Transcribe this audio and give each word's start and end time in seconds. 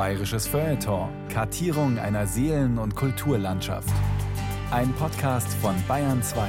Bayerisches 0.00 0.46
Feuilleton. 0.46 1.10
Kartierung 1.28 1.98
einer 1.98 2.26
Seelen- 2.26 2.78
und 2.78 2.96
Kulturlandschaft. 2.96 3.92
Ein 4.70 4.94
Podcast 4.94 5.52
von 5.60 5.74
Bayern 5.86 6.22
2. 6.22 6.48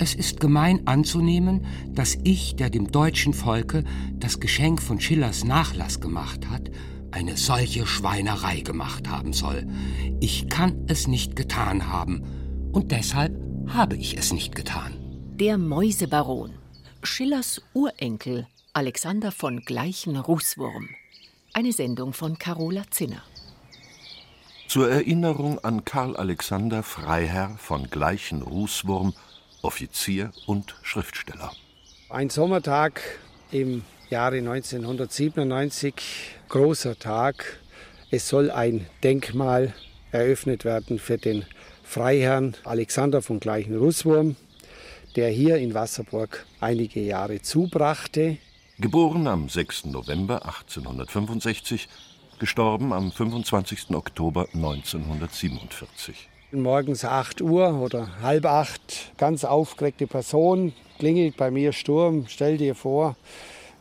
Es 0.00 0.16
ist 0.16 0.40
gemein 0.40 0.88
anzunehmen, 0.88 1.64
dass 1.92 2.18
ich, 2.24 2.56
der 2.56 2.68
dem 2.68 2.90
deutschen 2.90 3.32
Volke 3.32 3.84
das 4.14 4.40
Geschenk 4.40 4.82
von 4.82 4.98
Schillers 4.98 5.44
Nachlass 5.44 6.00
gemacht 6.00 6.50
hat, 6.50 6.72
eine 7.12 7.36
solche 7.36 7.86
Schweinerei 7.86 8.62
gemacht 8.62 9.08
haben 9.08 9.32
soll. 9.32 9.68
Ich 10.18 10.48
kann 10.48 10.84
es 10.88 11.06
nicht 11.06 11.36
getan 11.36 11.92
haben, 11.92 12.24
und 12.72 12.90
deshalb 12.90 13.38
habe 13.68 13.94
ich 13.94 14.18
es 14.18 14.32
nicht 14.32 14.56
getan. 14.56 14.94
Der 15.38 15.58
Mäusebaron. 15.58 16.65
Schillers 17.06 17.62
Urenkel 17.72 18.48
Alexander 18.72 19.30
von 19.30 19.60
Gleichen-Rußwurm. 19.60 20.88
Eine 21.54 21.72
Sendung 21.72 22.12
von 22.12 22.36
Carola 22.36 22.82
Zinner. 22.90 23.22
Zur 24.66 24.90
Erinnerung 24.90 25.60
an 25.60 25.84
Karl 25.84 26.16
Alexander 26.16 26.82
Freiherr 26.82 27.56
von 27.58 27.88
Gleichen-Rußwurm, 27.88 29.14
Offizier 29.62 30.32
und 30.46 30.74
Schriftsteller. 30.82 31.52
Ein 32.10 32.28
Sommertag 32.28 33.00
im 33.52 33.84
Jahre 34.10 34.38
1997, 34.38 35.94
großer 36.48 36.98
Tag. 36.98 37.60
Es 38.10 38.28
soll 38.28 38.50
ein 38.50 38.86
Denkmal 39.04 39.74
eröffnet 40.10 40.64
werden 40.64 40.98
für 40.98 41.18
den 41.18 41.46
Freiherrn 41.84 42.56
Alexander 42.64 43.22
von 43.22 43.38
Gleichen-Rußwurm, 43.38 44.34
der 45.16 45.30
hier 45.30 45.56
in 45.56 45.74
Wasserburg 45.74 46.46
einige 46.60 47.00
Jahre 47.00 47.40
zubrachte. 47.40 48.36
Geboren 48.78 49.26
am 49.26 49.48
6. 49.48 49.86
November 49.86 50.44
1865, 50.44 51.88
gestorben 52.38 52.92
am 52.92 53.10
25. 53.10 53.90
Oktober 53.94 54.46
1947. 54.52 56.28
Morgens 56.52 57.04
8 57.04 57.40
Uhr 57.40 57.80
oder 57.80 58.20
halb 58.20 58.44
acht, 58.44 59.12
ganz 59.16 59.44
aufgeregte 59.44 60.06
Person, 60.06 60.72
klingelt 60.98 61.36
bei 61.36 61.50
mir 61.50 61.72
Sturm, 61.72 62.26
stell 62.28 62.58
dir 62.58 62.74
vor, 62.74 63.16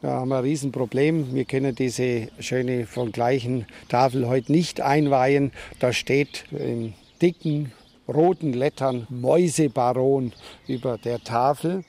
wir 0.01 0.11
haben 0.11 0.31
ein 0.33 0.43
Riesenproblem. 0.43 1.33
Wir 1.33 1.45
können 1.45 1.73
diese 1.73 2.27
schöne 2.39 2.85
von 2.85 3.11
gleichen 3.11 3.65
Tafel 3.89 4.27
heute 4.27 4.51
nicht 4.51 4.79
einweihen. 4.79 5.51
Da 5.79 5.93
steht 5.93 6.45
in 6.51 6.93
dicken 7.21 7.71
roten 8.07 8.53
Lettern 8.53 9.07
Mäusebaron 9.09 10.33
über 10.67 10.97
der 10.97 11.23
Tafel. 11.23 11.83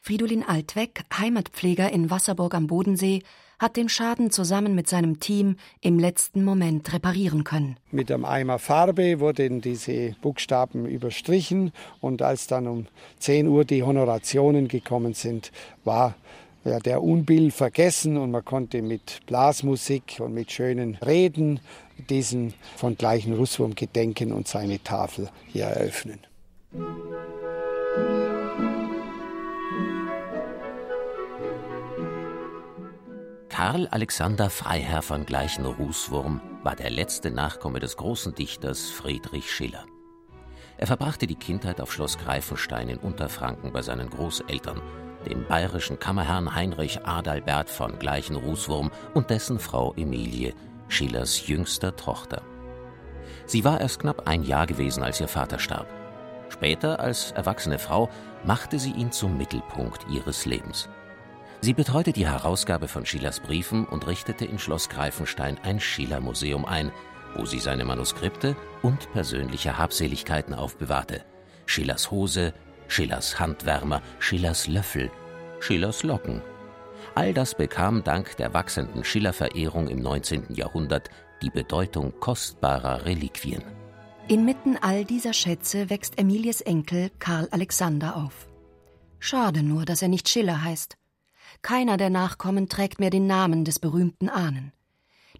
Fridolin 0.00 0.42
Altweg, 0.42 1.02
Heimatpfleger 1.16 1.92
in 1.92 2.10
Wasserburg 2.10 2.54
am 2.54 2.66
Bodensee, 2.66 3.22
hat 3.60 3.76
den 3.76 3.90
Schaden 3.90 4.30
zusammen 4.30 4.74
mit 4.74 4.88
seinem 4.88 5.20
Team 5.20 5.56
im 5.82 5.98
letzten 5.98 6.42
Moment 6.42 6.92
reparieren 6.94 7.44
können. 7.44 7.76
Mit 7.90 8.10
einem 8.10 8.24
Eimer 8.24 8.58
Farbe 8.58 9.20
wurden 9.20 9.60
diese 9.60 10.16
Buchstaben 10.22 10.86
überstrichen 10.86 11.72
und 12.00 12.22
als 12.22 12.46
dann 12.46 12.66
um 12.66 12.86
10 13.18 13.46
Uhr 13.46 13.66
die 13.66 13.82
Honorationen 13.82 14.66
gekommen 14.66 15.12
sind, 15.12 15.52
war 15.84 16.14
ja, 16.64 16.78
der 16.78 17.02
Unbill 17.02 17.50
vergessen 17.50 18.16
und 18.16 18.30
man 18.30 18.44
konnte 18.44 18.80
mit 18.80 19.20
Blasmusik 19.26 20.16
und 20.20 20.32
mit 20.32 20.50
schönen 20.50 20.94
Reden 20.96 21.60
diesen 22.00 22.54
von 22.76 22.96
gleichen 22.96 23.34
Russwurm 23.34 23.74
gedenken 23.74 24.32
und 24.32 24.48
seine 24.48 24.82
Tafel 24.82 25.28
hier 25.48 25.64
eröffnen. 25.64 26.20
Karl 33.48 33.88
Alexander 33.88 34.48
Freiherr 34.48 35.02
von 35.02 35.26
gleichen 35.26 35.66
Rußwurm 35.66 36.40
war 36.62 36.76
der 36.76 36.90
letzte 36.90 37.30
Nachkomme 37.30 37.80
des 37.80 37.96
großen 37.96 38.34
Dichters 38.34 38.88
Friedrich 38.88 39.50
Schiller. 39.50 39.84
Er 40.78 40.86
verbrachte 40.86 41.26
die 41.26 41.34
Kindheit 41.34 41.80
auf 41.80 41.92
Schloss 41.92 42.16
Greifenstein 42.16 42.88
in 42.88 42.98
Unterfranken 42.98 43.72
bei 43.72 43.82
seinen 43.82 44.08
Großeltern 44.08 44.80
dem 45.26 45.46
bayerischen 45.46 45.98
Kammerherrn 45.98 46.54
Heinrich 46.54 47.04
Adalbert 47.04 47.68
von 47.68 47.98
gleichen 47.98 48.36
Rußwurm 48.36 48.90
und 49.14 49.30
dessen 49.30 49.58
Frau 49.58 49.92
Emilie, 49.94 50.54
Schillers 50.90 51.46
jüngster 51.46 51.96
Tochter. 51.96 52.42
Sie 53.46 53.64
war 53.64 53.80
erst 53.80 54.00
knapp 54.00 54.28
ein 54.28 54.42
Jahr 54.42 54.66
gewesen, 54.66 55.02
als 55.02 55.20
ihr 55.20 55.28
Vater 55.28 55.58
starb. 55.58 55.86
Später, 56.50 57.00
als 57.00 57.30
erwachsene 57.30 57.78
Frau, 57.78 58.10
machte 58.44 58.78
sie 58.78 58.90
ihn 58.92 59.12
zum 59.12 59.38
Mittelpunkt 59.38 60.04
ihres 60.10 60.46
Lebens. 60.46 60.88
Sie 61.60 61.74
betreute 61.74 62.12
die 62.12 62.26
Herausgabe 62.26 62.88
von 62.88 63.06
Schillers 63.06 63.40
Briefen 63.40 63.86
und 63.86 64.06
richtete 64.06 64.44
in 64.44 64.58
Schloss 64.58 64.88
Greifenstein 64.88 65.58
ein 65.62 65.78
Schiller-Museum 65.78 66.64
ein, 66.64 66.90
wo 67.36 67.46
sie 67.46 67.60
seine 67.60 67.84
Manuskripte 67.84 68.56
und 68.82 69.12
persönliche 69.12 69.78
Habseligkeiten 69.78 70.54
aufbewahrte. 70.54 71.22
Schillers 71.66 72.10
Hose, 72.10 72.52
Schillers 72.88 73.38
Handwärmer, 73.38 74.02
Schillers 74.18 74.66
Löffel, 74.66 75.10
Schillers 75.60 76.02
Locken. 76.02 76.42
All 77.20 77.34
das 77.34 77.54
bekam 77.54 78.02
dank 78.02 78.38
der 78.38 78.54
wachsenden 78.54 79.04
Schiller-Verehrung 79.04 79.88
im 79.88 80.00
19. 80.00 80.54
Jahrhundert 80.54 81.10
die 81.42 81.50
Bedeutung 81.50 82.14
kostbarer 82.18 83.04
Reliquien. 83.04 83.62
Inmitten 84.26 84.78
all 84.80 85.04
dieser 85.04 85.34
Schätze 85.34 85.90
wächst 85.90 86.18
Emilies 86.18 86.62
Enkel 86.62 87.10
Karl 87.18 87.46
Alexander 87.50 88.16
auf. 88.16 88.48
Schade 89.18 89.62
nur, 89.62 89.84
dass 89.84 90.00
er 90.00 90.08
nicht 90.08 90.30
Schiller 90.30 90.64
heißt. 90.64 90.96
Keiner 91.60 91.98
der 91.98 92.08
Nachkommen 92.08 92.70
trägt 92.70 93.00
mehr 93.00 93.10
den 93.10 93.26
Namen 93.26 93.66
des 93.66 93.80
berühmten 93.80 94.30
Ahnen. 94.30 94.72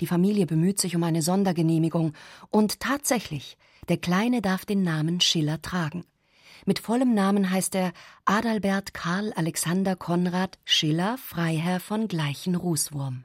Die 0.03 0.07
Familie 0.07 0.45
bemüht 0.45 0.79
sich 0.79 0.95
um 0.97 1.03
eine 1.03 1.23
Sondergenehmigung 1.23 2.13
und 2.51 2.81
tatsächlich, 2.81 3.57
der 3.89 3.97
Kleine 3.97 4.43
darf 4.43 4.67
den 4.67 4.83
Namen 4.83 5.23
Schiller 5.23 5.63
tragen. 5.63 6.05
Mit 6.67 6.79
vollem 6.79 7.15
Namen 7.15 7.51
heißt 7.51 7.75
er 7.75 7.93
Adalbert 8.25 8.93
Karl 8.93 9.33
Alexander 9.35 9.97
Konrad 9.97 10.59
Schiller, 10.65 11.17
Freiherr 11.19 11.81
von 11.81 12.07
Gleichen 12.09 12.55
Rußwurm. 12.55 13.25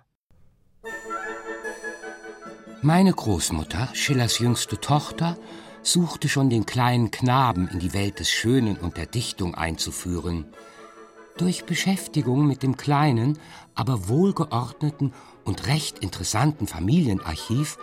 Meine 2.81 3.13
Großmutter, 3.13 3.89
Schillers 3.93 4.39
jüngste 4.39 4.79
Tochter, 4.79 5.37
suchte 5.81 6.29
schon 6.29 6.49
den 6.49 6.65
kleinen 6.65 7.11
Knaben 7.11 7.67
in 7.67 7.79
die 7.79 7.93
Welt 7.93 8.19
des 8.19 8.29
Schönen 8.29 8.77
und 8.77 8.97
der 8.97 9.05
Dichtung 9.05 9.55
einzuführen. 9.55 10.45
Durch 11.37 11.65
Beschäftigung 11.65 12.47
mit 12.47 12.63
dem 12.63 12.77
kleinen, 12.77 13.37
aber 13.73 14.07
wohlgeordneten 14.07 15.13
und 15.43 15.67
recht 15.67 15.99
interessanten 15.99 16.67
Familienarchiv 16.67 17.77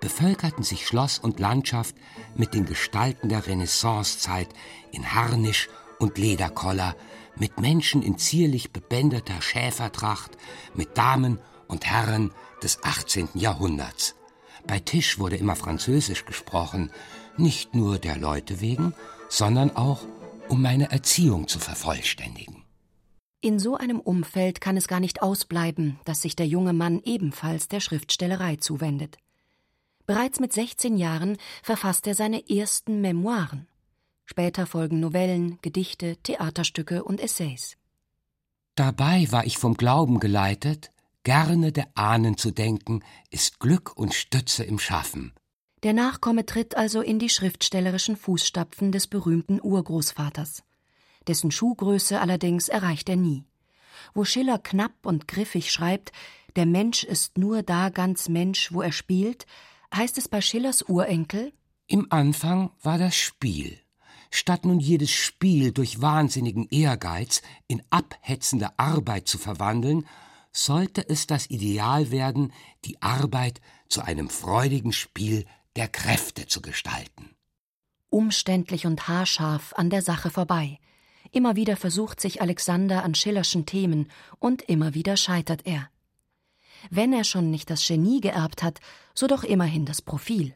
bevölkerten 0.00 0.64
sich 0.64 0.86
Schloss 0.86 1.18
und 1.18 1.40
Landschaft 1.40 1.94
mit 2.34 2.54
den 2.54 2.66
Gestalten 2.66 3.28
der 3.28 3.46
Renaissancezeit 3.46 4.48
in 4.92 5.14
Harnisch 5.14 5.68
und 5.98 6.18
Lederkoller, 6.18 6.94
mit 7.36 7.60
Menschen 7.60 8.02
in 8.02 8.18
zierlich 8.18 8.72
bebänderter 8.72 9.40
Schäfertracht, 9.42 10.36
mit 10.74 10.96
Damen 10.96 11.38
und 11.68 11.86
Herren 11.86 12.32
des 12.62 12.82
18. 12.82 13.28
Jahrhunderts. 13.34 14.14
Bei 14.66 14.80
Tisch 14.80 15.18
wurde 15.18 15.36
immer 15.36 15.56
Französisch 15.56 16.24
gesprochen, 16.24 16.90
nicht 17.36 17.74
nur 17.74 17.98
der 17.98 18.16
Leute 18.16 18.60
wegen, 18.60 18.94
sondern 19.28 19.76
auch, 19.76 20.00
um 20.48 20.62
meine 20.62 20.90
Erziehung 20.90 21.48
zu 21.48 21.58
vervollständigen. 21.58 22.64
In 23.42 23.58
so 23.58 23.76
einem 23.76 24.00
Umfeld 24.00 24.60
kann 24.60 24.76
es 24.76 24.88
gar 24.88 24.98
nicht 24.98 25.22
ausbleiben, 25.22 26.00
dass 26.04 26.22
sich 26.22 26.34
der 26.36 26.46
junge 26.46 26.72
Mann 26.72 27.00
ebenfalls 27.04 27.68
der 27.68 27.80
Schriftstellerei 27.80 28.56
zuwendet. 28.56 29.18
Bereits 30.06 30.38
mit 30.38 30.52
16 30.52 30.96
Jahren 30.96 31.36
verfasst 31.62 32.06
er 32.06 32.14
seine 32.14 32.48
ersten 32.48 33.00
Memoiren. 33.00 33.66
Später 34.24 34.66
folgen 34.66 35.00
Novellen, 35.00 35.58
Gedichte, 35.62 36.16
Theaterstücke 36.22 37.02
und 37.04 37.20
Essays. 37.20 37.76
Dabei 38.76 39.26
war 39.30 39.46
ich 39.46 39.58
vom 39.58 39.74
Glauben 39.74 40.20
geleitet, 40.20 40.92
gerne 41.24 41.72
der 41.72 41.88
Ahnen 41.94 42.36
zu 42.36 42.50
denken, 42.50 43.02
ist 43.30 43.58
Glück 43.58 43.96
und 43.96 44.14
Stütze 44.14 44.64
im 44.64 44.78
Schaffen. 44.78 45.32
Der 45.82 45.92
Nachkomme 45.92 46.46
tritt 46.46 46.76
also 46.76 47.00
in 47.00 47.18
die 47.18 47.28
schriftstellerischen 47.28 48.16
Fußstapfen 48.16 48.92
des 48.92 49.06
berühmten 49.06 49.60
Urgroßvaters. 49.62 50.62
Dessen 51.26 51.50
Schuhgröße 51.50 52.20
allerdings 52.20 52.68
erreicht 52.68 53.08
er 53.08 53.16
nie. 53.16 53.44
Wo 54.14 54.24
Schiller 54.24 54.58
knapp 54.58 55.04
und 55.04 55.26
griffig 55.26 55.72
schreibt, 55.72 56.12
der 56.54 56.66
Mensch 56.66 57.02
ist 57.02 57.38
nur 57.38 57.62
da 57.62 57.88
ganz 57.88 58.28
Mensch, 58.28 58.72
wo 58.72 58.82
er 58.82 58.92
spielt, 58.92 59.46
heißt 59.94 60.18
es 60.18 60.28
bei 60.28 60.40
Schillers 60.40 60.82
Urenkel? 60.82 61.52
Im 61.86 62.06
Anfang 62.10 62.70
war 62.82 62.98
das 62.98 63.14
Spiel. 63.14 63.78
Statt 64.30 64.64
nun 64.64 64.80
jedes 64.80 65.10
Spiel 65.10 65.72
durch 65.72 66.02
wahnsinnigen 66.02 66.68
Ehrgeiz 66.70 67.42
in 67.68 67.82
abhetzende 67.90 68.78
Arbeit 68.78 69.28
zu 69.28 69.38
verwandeln, 69.38 70.06
sollte 70.52 71.08
es 71.08 71.26
das 71.26 71.48
Ideal 71.50 72.10
werden, 72.10 72.52
die 72.84 73.00
Arbeit 73.02 73.60
zu 73.88 74.02
einem 74.02 74.28
freudigen 74.28 74.92
Spiel 74.92 75.44
der 75.76 75.88
Kräfte 75.88 76.46
zu 76.46 76.60
gestalten. 76.60 77.30
Umständlich 78.08 78.86
und 78.86 79.08
haarscharf 79.08 79.74
an 79.76 79.90
der 79.90 80.02
Sache 80.02 80.30
vorbei. 80.30 80.78
Immer 81.30 81.56
wieder 81.56 81.76
versucht 81.76 82.20
sich 82.20 82.40
Alexander 82.40 83.04
an 83.04 83.14
Schillerschen 83.14 83.66
Themen 83.66 84.10
und 84.38 84.62
immer 84.62 84.94
wieder 84.94 85.16
scheitert 85.16 85.66
er. 85.66 85.88
Wenn 86.90 87.12
er 87.12 87.24
schon 87.24 87.50
nicht 87.50 87.70
das 87.70 87.86
Genie 87.86 88.20
geerbt 88.20 88.62
hat, 88.62 88.80
so 89.14 89.26
doch 89.26 89.44
immerhin 89.44 89.84
das 89.84 90.02
Profil. 90.02 90.54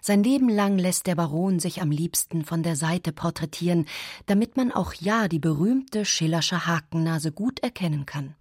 Sein 0.00 0.22
Leben 0.22 0.48
lang 0.48 0.78
lässt 0.78 1.06
der 1.06 1.14
Baron 1.14 1.58
sich 1.58 1.82
am 1.82 1.90
liebsten 1.90 2.44
von 2.44 2.62
der 2.62 2.76
Seite 2.76 3.12
porträtieren, 3.12 3.86
damit 4.26 4.56
man 4.56 4.72
auch 4.72 4.94
ja 4.94 5.28
die 5.28 5.40
berühmte 5.40 6.04
Schillersche 6.04 6.66
Hakennase 6.66 7.32
gut 7.32 7.60
erkennen 7.60 8.06
kann. 8.06 8.34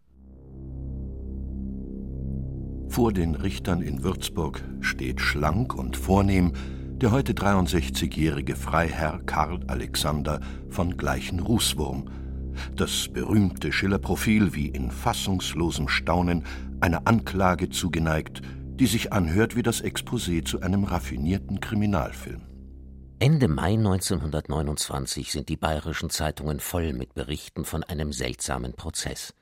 Vor 2.88 3.14
den 3.14 3.36
Richtern 3.36 3.82
in 3.82 4.04
Würzburg 4.04 4.64
steht 4.82 5.22
schlank 5.22 5.76
und 5.76 5.96
vornehm 5.96 6.54
der 7.02 7.12
heute 7.12 7.32
63-jährige 7.32 8.58
Freiherr 8.58 9.22
Karl 9.26 9.62
Alexander 9.68 10.42
von 10.70 10.98
Gleichen-Rußwurm, 10.98 12.10
das 12.76 13.08
berühmte 13.08 13.72
Schillerprofil 13.72 14.54
wie 14.54 14.68
in 14.68 14.92
fassungslosem 14.92 15.88
Staunen 15.88 16.44
einer 16.82 17.08
Anklage 17.08 17.70
zugeneigt, 17.70 18.42
die 18.80 18.88
sich 18.88 19.12
anhört 19.12 19.56
wie 19.56 19.64
das 19.64 19.84
Exposé 19.84 20.46
zu 20.46 20.62
einem 20.62 20.86
raffinierten 20.86 21.60
Kriminalfilm. 21.60 22.42
Ende 23.20 23.50
Mai 23.50 23.74
1929 23.74 25.34
sind 25.34 25.50
die 25.50 25.58
bayerischen 25.58 26.10
Zeitungen 26.10 26.62
voll 26.62 26.94
mit 26.94 27.14
Berichten 27.14 27.66
von 27.66 27.84
einem 27.84 28.14
seltsamen 28.14 28.74
Prozess. 28.74 29.34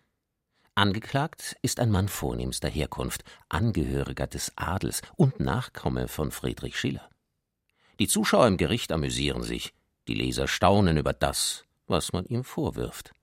Angeklagt 0.73 1.55
ist 1.61 1.79
ein 1.79 1.91
Mann 1.91 2.07
vornehmster 2.07 2.69
Herkunft, 2.69 3.23
Angehöriger 3.49 4.25
des 4.25 4.51
Adels 4.55 5.03
und 5.15 5.39
Nachkomme 5.39 6.07
von 6.07 6.31
Friedrich 6.31 6.79
Schiller. 6.79 7.07
Die 7.99 8.07
Zuschauer 8.07 8.47
im 8.47 8.57
Gericht 8.57 8.91
amüsieren 8.91 9.43
sich, 9.43 9.75
die 10.07 10.15
Leser 10.15 10.47
staunen 10.47 10.97
über 10.97 11.13
das, 11.13 11.65
was 11.87 12.13
man 12.13 12.25
ihm 12.25 12.43
vorwirft. 12.43 13.13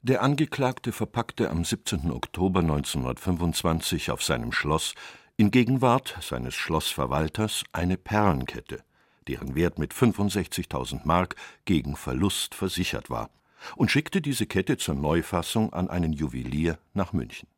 Der 0.00 0.22
Angeklagte 0.22 0.92
verpackte 0.92 1.50
am 1.50 1.64
17. 1.64 2.12
Oktober 2.12 2.60
1925 2.60 4.10
auf 4.10 4.22
seinem 4.22 4.52
Schloss 4.52 4.94
in 5.36 5.50
Gegenwart 5.50 6.16
seines 6.20 6.54
Schlossverwalters 6.54 7.64
eine 7.72 7.96
Perlenkette, 7.96 8.82
deren 9.26 9.54
Wert 9.54 9.78
mit 9.78 9.92
65.000 9.92 11.00
Mark 11.04 11.36
gegen 11.64 11.96
Verlust 11.96 12.54
versichert 12.54 13.10
war, 13.10 13.30
und 13.76 13.90
schickte 13.90 14.20
diese 14.20 14.46
Kette 14.46 14.76
zur 14.76 14.94
Neufassung 14.94 15.72
an 15.72 15.90
einen 15.90 16.12
Juwelier 16.12 16.78
nach 16.94 17.12
München. 17.12 17.48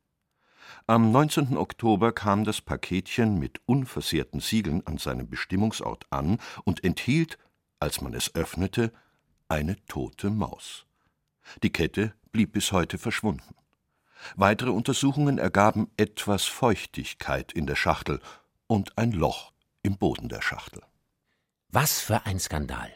Am 0.86 1.12
19. 1.12 1.56
Oktober 1.56 2.12
kam 2.12 2.44
das 2.44 2.60
Paketchen 2.60 3.38
mit 3.38 3.60
unversehrten 3.66 4.40
Siegeln 4.40 4.86
an 4.86 4.98
seinem 4.98 5.28
Bestimmungsort 5.28 6.06
an 6.10 6.38
und 6.64 6.84
enthielt, 6.84 7.38
als 7.78 8.00
man 8.00 8.14
es 8.14 8.34
öffnete, 8.34 8.92
eine 9.50 9.76
tote 9.86 10.30
Maus. 10.30 10.86
Die 11.62 11.72
Kette 11.72 12.14
blieb 12.32 12.52
bis 12.52 12.72
heute 12.72 12.98
verschwunden. 12.98 13.54
Weitere 14.36 14.70
Untersuchungen 14.70 15.38
ergaben 15.38 15.90
etwas 15.96 16.44
Feuchtigkeit 16.44 17.52
in 17.52 17.66
der 17.66 17.76
Schachtel 17.76 18.20
und 18.66 18.96
ein 18.96 19.12
Loch 19.12 19.52
im 19.82 19.96
Boden 19.96 20.28
der 20.28 20.42
Schachtel. 20.42 20.82
Was 21.68 22.00
für 22.00 22.26
ein 22.26 22.38
Skandal! 22.38 22.90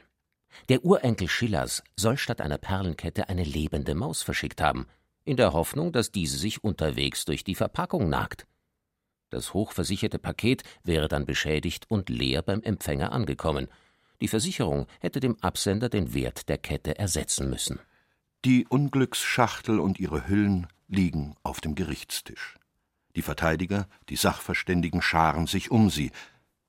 Der 0.68 0.84
Urenkel 0.84 1.28
Schillers 1.28 1.82
soll 1.96 2.16
statt 2.16 2.40
einer 2.40 2.58
Perlenkette 2.58 3.28
eine 3.28 3.44
lebende 3.44 3.94
Maus 3.94 4.22
verschickt 4.22 4.60
haben, 4.60 4.86
in 5.24 5.36
der 5.36 5.52
Hoffnung, 5.52 5.92
dass 5.92 6.12
diese 6.12 6.36
sich 6.36 6.62
unterwegs 6.62 7.24
durch 7.24 7.44
die 7.44 7.54
Verpackung 7.54 8.08
nagt. 8.08 8.46
Das 9.30 9.54
hochversicherte 9.54 10.18
Paket 10.18 10.62
wäre 10.84 11.08
dann 11.08 11.24
beschädigt 11.24 11.86
und 11.88 12.08
leer 12.08 12.42
beim 12.42 12.62
Empfänger 12.62 13.10
angekommen. 13.10 13.68
Die 14.24 14.28
Versicherung 14.28 14.86
hätte 15.00 15.20
dem 15.20 15.36
Absender 15.42 15.90
den 15.90 16.14
Wert 16.14 16.48
der 16.48 16.56
Kette 16.56 16.98
ersetzen 16.98 17.50
müssen. 17.50 17.78
Die 18.46 18.66
Unglücksschachtel 18.66 19.78
und 19.78 20.00
ihre 20.00 20.26
Hüllen 20.26 20.66
liegen 20.88 21.34
auf 21.42 21.60
dem 21.60 21.74
Gerichtstisch. 21.74 22.56
Die 23.16 23.20
Verteidiger, 23.20 23.86
die 24.08 24.16
Sachverständigen 24.16 25.02
scharen 25.02 25.46
sich 25.46 25.70
um 25.70 25.90
sie, 25.90 26.10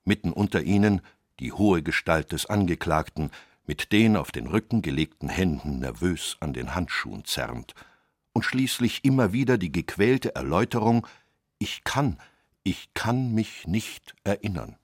mitten 0.04 0.34
unter 0.34 0.63
ihnen 0.63 1.00
die 1.40 1.54
hohe 1.54 1.81
Gestalt 1.81 2.34
des 2.34 2.46
Angeklagten, 2.46 3.31
mit 3.66 3.94
den 3.94 4.18
auf 4.18 4.34
den 4.34 4.48
Rücken 4.48 4.81
gelegten 4.81 5.30
Händen 5.30 5.80
nervös 5.80 6.36
an 6.42 6.51
den 6.51 6.75
Handschuhen 6.75 7.24
zerrend, 7.24 7.74
und 8.34 8.44
schließlich 8.44 9.06
immer 9.06 9.31
wieder 9.31 9.58
die 9.58 9.72
gequälte 9.72 10.36
Erläuterung 10.36 11.08
Ich 11.58 11.86
kann, 11.86 12.18
ich 12.63 12.94
kann 12.94 13.34
mich 13.34 13.66
nicht 13.66 14.13
erinnern. 14.25 14.75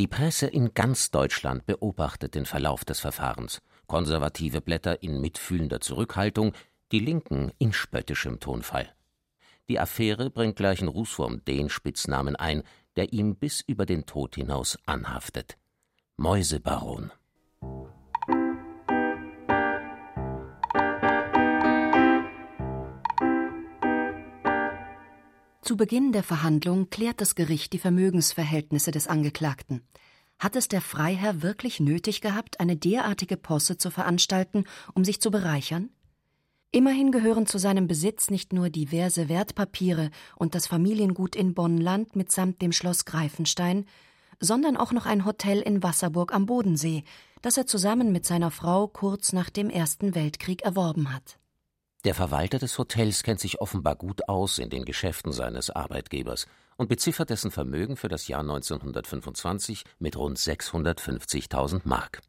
Die 0.00 0.06
Presse 0.06 0.46
in 0.46 0.72
ganz 0.72 1.10
Deutschland 1.10 1.66
beobachtet 1.66 2.34
den 2.34 2.46
Verlauf 2.46 2.86
des 2.86 3.00
Verfahrens 3.00 3.60
konservative 3.86 4.62
Blätter 4.62 5.02
in 5.02 5.20
mitfühlender 5.20 5.82
Zurückhaltung, 5.82 6.54
die 6.90 7.00
Linken 7.00 7.52
in 7.58 7.74
spöttischem 7.74 8.40
Tonfall. 8.40 8.88
Die 9.68 9.78
Affäre 9.78 10.30
bringt 10.30 10.56
gleich 10.56 10.80
in 10.80 10.88
Rußwurm 10.88 11.44
den 11.44 11.68
Spitznamen 11.68 12.34
ein, 12.34 12.62
der 12.96 13.12
ihm 13.12 13.36
bis 13.36 13.60
über 13.60 13.84
den 13.84 14.06
Tod 14.06 14.36
hinaus 14.36 14.78
anhaftet. 14.86 15.58
Mäusebaron. 16.16 17.12
Zu 25.70 25.76
Beginn 25.76 26.10
der 26.10 26.24
Verhandlung 26.24 26.90
klärt 26.90 27.20
das 27.20 27.36
Gericht 27.36 27.72
die 27.72 27.78
Vermögensverhältnisse 27.78 28.90
des 28.90 29.06
Angeklagten. 29.06 29.82
Hat 30.40 30.56
es 30.56 30.66
der 30.66 30.80
Freiherr 30.80 31.42
wirklich 31.42 31.78
nötig 31.78 32.20
gehabt, 32.20 32.58
eine 32.58 32.76
derartige 32.76 33.36
Posse 33.36 33.78
zu 33.78 33.92
veranstalten, 33.92 34.64
um 34.94 35.04
sich 35.04 35.20
zu 35.20 35.30
bereichern? 35.30 35.90
Immerhin 36.72 37.12
gehören 37.12 37.46
zu 37.46 37.58
seinem 37.58 37.86
Besitz 37.86 38.30
nicht 38.30 38.52
nur 38.52 38.68
diverse 38.68 39.28
Wertpapiere 39.28 40.10
und 40.34 40.56
das 40.56 40.66
Familiengut 40.66 41.36
in 41.36 41.54
Bonnland 41.54 42.16
mitsamt 42.16 42.60
dem 42.62 42.72
Schloss 42.72 43.04
Greifenstein, 43.04 43.84
sondern 44.40 44.76
auch 44.76 44.90
noch 44.90 45.06
ein 45.06 45.24
Hotel 45.24 45.60
in 45.60 45.84
Wasserburg 45.84 46.34
am 46.34 46.46
Bodensee, 46.46 47.04
das 47.42 47.56
er 47.56 47.66
zusammen 47.68 48.10
mit 48.10 48.26
seiner 48.26 48.50
Frau 48.50 48.88
kurz 48.88 49.32
nach 49.32 49.50
dem 49.50 49.70
Ersten 49.70 50.16
Weltkrieg 50.16 50.62
erworben 50.62 51.14
hat. 51.14 51.39
Der 52.04 52.14
Verwalter 52.14 52.58
des 52.58 52.78
Hotels 52.78 53.22
kennt 53.22 53.40
sich 53.40 53.60
offenbar 53.60 53.94
gut 53.94 54.26
aus 54.26 54.58
in 54.58 54.70
den 54.70 54.86
Geschäften 54.86 55.32
seines 55.32 55.68
Arbeitgebers 55.68 56.46
und 56.78 56.88
beziffert 56.88 57.28
dessen 57.28 57.50
Vermögen 57.50 57.94
für 57.94 58.08
das 58.08 58.26
Jahr 58.26 58.40
1925 58.40 59.84
mit 59.98 60.16
rund 60.16 60.38
650.000 60.38 61.82
Mark. 61.84 62.22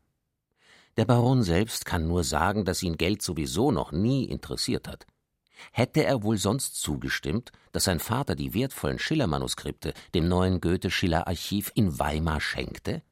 Der 0.97 1.05
Baron 1.05 1.41
selbst 1.41 1.85
kann 1.85 2.05
nur 2.05 2.25
sagen, 2.25 2.65
dass 2.65 2.83
ihn 2.83 2.97
Geld 2.97 3.21
sowieso 3.21 3.71
noch 3.71 3.93
nie 3.93 4.25
interessiert 4.25 4.89
hat. 4.89 5.07
Hätte 5.71 6.03
er 6.03 6.21
wohl 6.21 6.37
sonst 6.37 6.81
zugestimmt, 6.81 7.53
dass 7.71 7.85
sein 7.85 8.01
Vater 8.01 8.35
die 8.35 8.53
wertvollen 8.53 8.99
Schiller-Manuskripte 8.99 9.93
dem 10.13 10.27
neuen 10.27 10.59
Goethe-Schiller-Archiv 10.59 11.71
in 11.75 11.97
Weimar 11.97 12.41
schenkte? 12.41 13.03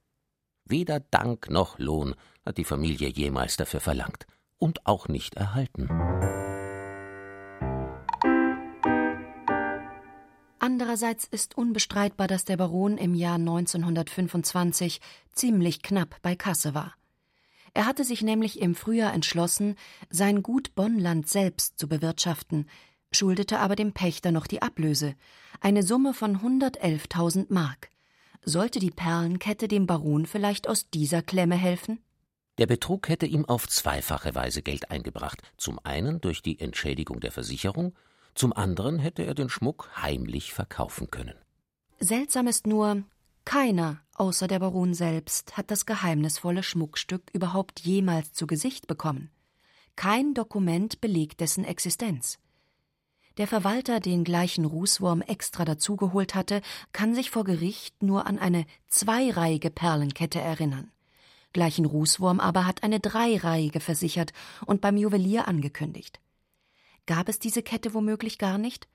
Weder 0.65 0.99
Dank 0.99 1.49
noch 1.49 1.79
Lohn 1.79 2.15
hat 2.45 2.57
die 2.57 2.65
Familie 2.65 3.07
jemals 3.07 3.55
dafür 3.55 3.79
verlangt 3.79 4.27
und 4.59 4.85
auch 4.85 5.07
nicht 5.07 5.35
erhalten. 5.35 5.89
Andererseits 10.59 11.25
ist 11.25 11.57
unbestreitbar, 11.57 12.27
dass 12.27 12.45
der 12.45 12.57
Baron 12.57 12.97
im 12.97 13.15
Jahr 13.15 13.35
1925 13.35 14.99
ziemlich 15.33 15.81
knapp 15.81 16.21
bei 16.21 16.35
Kasse 16.35 16.73
war. 16.73 16.93
Er 17.73 17.85
hatte 17.85 18.03
sich 18.03 18.21
nämlich 18.21 18.61
im 18.61 18.75
Frühjahr 18.75 19.13
entschlossen, 19.13 19.75
sein 20.09 20.43
Gut 20.43 20.75
Bonnland 20.75 21.27
selbst 21.29 21.79
zu 21.79 21.87
bewirtschaften, 21.87 22.69
schuldete 23.11 23.59
aber 23.59 23.75
dem 23.75 23.93
Pächter 23.93 24.31
noch 24.31 24.47
die 24.47 24.61
Ablöse, 24.61 25.15
eine 25.61 25.83
Summe 25.83 26.13
von 26.13 26.37
111.000 26.37 27.47
Mark. 27.49 27.89
Sollte 28.43 28.79
die 28.79 28.91
Perlenkette 28.91 29.67
dem 29.67 29.85
Baron 29.85 30.25
vielleicht 30.25 30.67
aus 30.67 30.89
dieser 30.89 31.21
Klemme 31.21 31.55
helfen? 31.55 31.99
Der 32.59 32.67
Betrug 32.67 33.09
hätte 33.09 33.25
ihm 33.25 33.45
auf 33.45 33.67
zweifache 33.67 34.35
Weise 34.35 34.61
Geld 34.61 34.91
eingebracht, 34.91 35.41
zum 35.57 35.79
einen 35.83 36.21
durch 36.21 36.41
die 36.41 36.59
Entschädigung 36.59 37.21
der 37.21 37.31
Versicherung 37.31 37.95
zum 38.35 38.53
anderen 38.53 38.99
hätte 38.99 39.25
er 39.25 39.33
den 39.33 39.49
Schmuck 39.49 39.89
heimlich 39.95 40.53
verkaufen 40.53 41.11
können. 41.11 41.35
Seltsam 41.99 42.47
ist 42.47 42.67
nur, 42.67 43.03
keiner 43.43 44.01
außer 44.15 44.47
der 44.47 44.59
Baron 44.59 44.93
selbst 44.93 45.57
hat 45.57 45.71
das 45.71 45.85
geheimnisvolle 45.85 46.63
Schmuckstück 46.63 47.23
überhaupt 47.33 47.79
jemals 47.81 48.33
zu 48.33 48.47
Gesicht 48.47 48.87
bekommen. 48.87 49.29
Kein 49.95 50.33
Dokument 50.33 51.01
belegt 51.01 51.41
dessen 51.41 51.65
Existenz. 51.65 52.39
Der 53.37 53.47
Verwalter, 53.47 53.99
den 53.99 54.23
gleichen 54.23 54.65
Rußwurm 54.65 55.21
extra 55.21 55.65
dazugeholt 55.65 56.35
hatte, 56.35 56.61
kann 56.93 57.15
sich 57.15 57.31
vor 57.31 57.43
Gericht 57.43 58.03
nur 58.03 58.27
an 58.27 58.37
eine 58.37 58.65
zweireihige 58.87 59.69
Perlenkette 59.69 60.39
erinnern. 60.39 60.91
Gleichen 61.53 61.85
Rußwurm 61.85 62.39
aber 62.39 62.65
hat 62.65 62.83
eine 62.83 62.99
dreireihige 62.99 63.79
versichert 63.79 64.33
und 64.65 64.81
beim 64.81 64.97
Juwelier 64.97 65.47
angekündigt. 65.47 66.19
Gab 67.05 67.27
es 67.27 67.39
diese 67.39 67.63
Kette 67.63 67.93
womöglich 67.93 68.37
gar 68.37 68.57
nicht? 68.57 68.87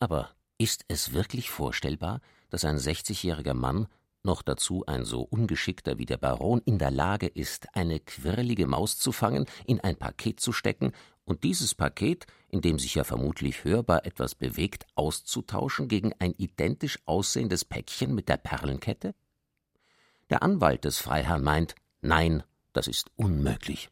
Aber 0.00 0.30
ist 0.58 0.84
es 0.88 1.12
wirklich 1.12 1.50
vorstellbar, 1.50 2.20
dass 2.50 2.64
ein 2.64 2.76
60-jähriger 2.76 3.54
Mann 3.54 3.86
noch 4.24 4.42
dazu 4.42 4.84
ein 4.86 5.04
so 5.04 5.22
ungeschickter 5.22 5.98
wie 5.98 6.06
der 6.06 6.16
Baron, 6.16 6.60
in 6.64 6.78
der 6.78 6.90
Lage 6.90 7.26
ist, 7.26 7.74
eine 7.74 7.98
quirlige 8.00 8.66
Maus 8.66 8.98
zu 8.98 9.12
fangen, 9.12 9.46
in 9.66 9.80
ein 9.80 9.96
Paket 9.96 10.40
zu 10.40 10.52
stecken 10.52 10.92
und 11.24 11.44
dieses 11.44 11.74
Paket, 11.74 12.26
in 12.48 12.60
dem 12.60 12.78
sich 12.78 12.94
ja 12.94 13.04
vermutlich 13.04 13.64
hörbar 13.64 14.06
etwas 14.06 14.34
bewegt, 14.34 14.86
auszutauschen 14.94 15.88
gegen 15.88 16.12
ein 16.18 16.34
identisch 16.36 16.98
aussehendes 17.06 17.64
Päckchen 17.64 18.14
mit 18.14 18.28
der 18.28 18.36
Perlenkette? 18.36 19.14
Der 20.30 20.42
Anwalt 20.42 20.84
des 20.84 20.98
Freiherrn 20.98 21.42
meint, 21.42 21.74
nein, 22.02 22.42
das 22.72 22.86
ist 22.86 23.10
unmöglich. 23.16 23.90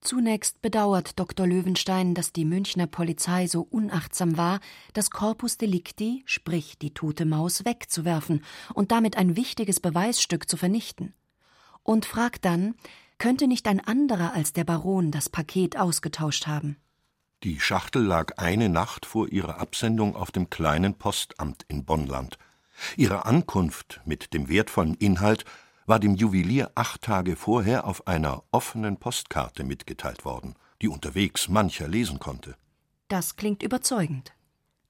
Zunächst 0.00 0.60
bedauert 0.62 1.20
Dr. 1.20 1.46
Löwenstein, 1.46 2.14
dass 2.14 2.32
die 2.32 2.44
Münchner 2.44 2.88
Polizei 2.88 3.46
so 3.46 3.62
unachtsam 3.70 4.36
war, 4.36 4.58
das 4.94 5.10
Corpus 5.10 5.58
Delicti, 5.58 6.24
sprich 6.26 6.76
die 6.76 6.92
tote 6.92 7.24
Maus, 7.24 7.64
wegzuwerfen 7.64 8.44
und 8.74 8.90
damit 8.90 9.16
ein 9.16 9.36
wichtiges 9.36 9.78
Beweisstück 9.78 10.48
zu 10.48 10.56
vernichten. 10.56 11.14
Und 11.84 12.04
fragt 12.04 12.44
dann, 12.44 12.74
könnte 13.18 13.46
nicht 13.46 13.68
ein 13.68 13.78
anderer 13.78 14.32
als 14.32 14.52
der 14.52 14.64
Baron 14.64 15.12
das 15.12 15.28
Paket 15.28 15.78
ausgetauscht 15.78 16.48
haben? 16.48 16.76
Die 17.44 17.60
Schachtel 17.60 18.02
lag 18.02 18.38
eine 18.38 18.68
Nacht 18.68 19.06
vor 19.06 19.28
ihrer 19.28 19.60
Absendung 19.60 20.16
auf 20.16 20.32
dem 20.32 20.50
kleinen 20.50 20.94
Postamt 20.94 21.64
in 21.68 21.84
Bonnland. 21.84 22.38
Ihre 22.96 23.24
Ankunft 23.24 24.00
mit 24.04 24.34
dem 24.34 24.48
wertvollen 24.48 24.94
Inhalt 24.94 25.44
war 25.86 25.98
dem 25.98 26.14
Juwelier 26.14 26.70
acht 26.74 27.02
Tage 27.02 27.36
vorher 27.36 27.86
auf 27.86 28.06
einer 28.06 28.42
offenen 28.50 28.98
Postkarte 28.98 29.64
mitgeteilt 29.64 30.24
worden, 30.24 30.54
die 30.80 30.88
unterwegs 30.88 31.48
mancher 31.48 31.88
lesen 31.88 32.18
konnte. 32.18 32.56
Das 33.08 33.36
klingt 33.36 33.62
überzeugend. 33.62 34.32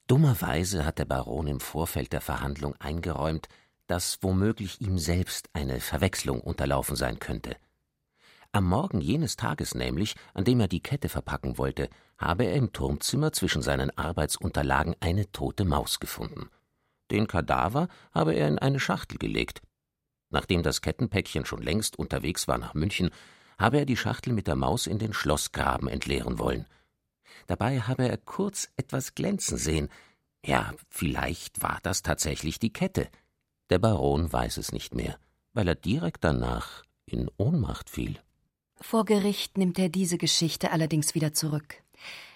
Dummerweise 0.07 0.85
hat 0.85 0.99
der 0.99 1.05
Baron 1.05 1.47
im 1.47 1.59
Vorfeld 1.59 2.13
der 2.13 2.21
Verhandlung 2.21 2.75
eingeräumt, 2.79 3.47
dass 3.87 4.19
womöglich 4.21 4.81
ihm 4.81 4.97
selbst 4.97 5.49
eine 5.53 5.79
Verwechslung 5.79 6.39
unterlaufen 6.41 6.95
sein 6.95 7.19
könnte. 7.19 7.55
Am 8.51 8.65
Morgen 8.65 9.01
jenes 9.01 9.35
Tages 9.35 9.73
nämlich, 9.73 10.15
an 10.33 10.43
dem 10.43 10.59
er 10.59 10.67
die 10.67 10.83
Kette 10.83 11.09
verpacken 11.09 11.57
wollte, 11.57 11.89
habe 12.17 12.45
er 12.45 12.53
im 12.53 12.71
Turmzimmer 12.71 13.31
zwischen 13.31 13.61
seinen 13.61 13.97
Arbeitsunterlagen 13.97 14.95
eine 14.99 15.31
tote 15.31 15.65
Maus 15.65 15.99
gefunden. 15.99 16.49
Den 17.09 17.27
Kadaver 17.27 17.87
habe 18.13 18.35
er 18.35 18.47
in 18.47 18.59
eine 18.59 18.79
Schachtel 18.79 19.17
gelegt, 19.17 19.61
Nachdem 20.33 20.63
das 20.63 20.81
Kettenpäckchen 20.81 21.45
schon 21.45 21.61
längst 21.61 21.97
unterwegs 21.99 22.47
war 22.47 22.57
nach 22.57 22.73
München, 22.73 23.11
habe 23.59 23.77
er 23.77 23.85
die 23.85 23.95
Schachtel 23.95 24.33
mit 24.33 24.47
der 24.47 24.55
Maus 24.55 24.87
in 24.87 24.97
den 24.97 25.13
Schlossgraben 25.13 25.87
entleeren 25.87 26.39
wollen. 26.39 26.65
Dabei 27.45 27.81
habe 27.81 28.07
er 28.09 28.17
kurz 28.17 28.67
etwas 28.75 29.13
glänzen 29.13 29.59
sehen. 29.59 29.89
Ja, 30.43 30.73
vielleicht 30.89 31.61
war 31.61 31.79
das 31.83 32.01
tatsächlich 32.01 32.57
die 32.57 32.73
Kette. 32.73 33.09
Der 33.69 33.77
Baron 33.77 34.33
weiß 34.33 34.57
es 34.57 34.71
nicht 34.71 34.95
mehr, 34.95 35.19
weil 35.53 35.67
er 35.67 35.75
direkt 35.75 36.23
danach 36.23 36.83
in 37.05 37.29
Ohnmacht 37.37 37.91
fiel. 37.91 38.19
Vor 38.81 39.05
Gericht 39.05 39.59
nimmt 39.59 39.77
er 39.77 39.89
diese 39.89 40.17
Geschichte 40.17 40.71
allerdings 40.71 41.13
wieder 41.13 41.33
zurück. 41.33 41.75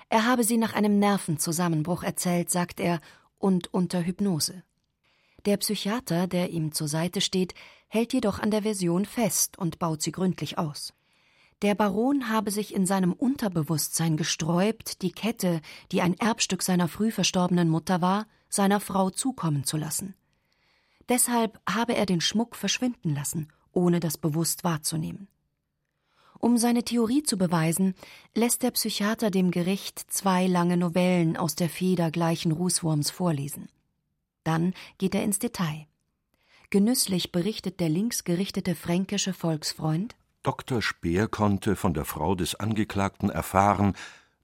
Er 0.10 0.28
habe 0.28 0.44
sie 0.44 0.58
nach 0.58 0.74
einem 0.74 1.00
Nervenzusammenbruch 1.00 2.04
erzählt, 2.04 2.52
sagt 2.52 2.80
er, 2.80 3.02
und 3.40 3.74
unter 3.74 4.06
Hypnose. 4.06 4.64
Der 5.48 5.58
Psychiater, 5.58 6.28
der 6.28 6.50
ihm 6.50 6.74
zur 6.74 6.88
Seite 6.88 7.22
steht, 7.22 7.54
hält 7.88 8.14
jedoch 8.14 8.40
an 8.40 8.52
der 8.52 8.64
Version 8.64 9.06
fest 9.06 9.58
und 9.58 9.80
baut 9.80 10.02
sie 10.02 10.12
gründlich 10.12 10.58
aus. 10.58 10.94
Der 11.64 11.74
Baron 11.74 12.30
habe 12.30 12.52
sich 12.52 12.74
in 12.74 12.86
seinem 12.86 13.14
Unterbewusstsein 13.14 14.16
gesträubt, 14.16 15.02
die 15.02 15.12
Kette, 15.12 15.62
die 15.92 16.02
ein 16.02 16.14
Erbstück 16.14 16.62
seiner 16.62 16.88
früh 16.88 17.10
verstorbenen 17.12 17.70
Mutter 17.70 18.02
war, 18.02 18.28
seiner 18.50 18.80
Frau 18.80 19.10
zukommen 19.10 19.64
zu 19.64 19.76
lassen. 19.76 20.14
Deshalb 21.10 21.60
habe 21.68 21.96
er 21.96 22.06
den 22.06 22.22
Schmuck 22.22 22.56
verschwinden 22.56 23.16
lassen, 23.16 23.48
ohne 23.72 24.00
das 24.00 24.18
bewusst 24.18 24.64
wahrzunehmen. 24.64 25.28
Um 26.40 26.58
seine 26.58 26.84
Theorie 26.84 27.24
zu 27.24 27.38
beweisen, 27.38 27.96
lässt 28.36 28.62
der 28.62 28.72
Psychiater 28.72 29.32
dem 29.32 29.50
Gericht 29.50 30.00
zwei 30.12 30.46
lange 30.46 30.78
Novellen 30.78 31.38
aus 31.38 31.56
der 31.56 31.70
Feder 31.70 32.12
gleichen 32.12 32.52
Rußwurms 32.52 33.10
vorlesen. 33.10 33.70
Dann 34.44 34.74
geht 35.00 35.16
er 35.16 35.24
ins 35.24 35.40
Detail. 35.40 35.88
Genüsslich 36.70 37.32
berichtet 37.32 37.80
der 37.80 37.90
linksgerichtete 37.90 38.76
fränkische 38.76 39.34
Volksfreund 39.34 40.16
Dr. 40.44 40.82
Speer 40.82 41.28
konnte 41.28 41.76
von 41.76 41.94
der 41.94 42.06
Frau 42.06 42.36
des 42.36 42.56
Angeklagten 42.56 43.30
erfahren, 43.30 43.94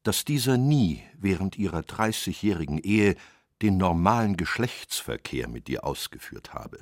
dass 0.04 0.26
dieser 0.26 0.58
nie 0.58 1.02
während 1.18 1.58
ihrer 1.58 1.82
dreißigjährigen 1.82 2.78
Ehe 2.80 3.16
den 3.62 3.78
normalen 3.78 4.36
Geschlechtsverkehr 4.36 5.48
mit 5.48 5.70
ihr 5.70 5.86
ausgeführt 5.86 6.54
habe. 6.54 6.80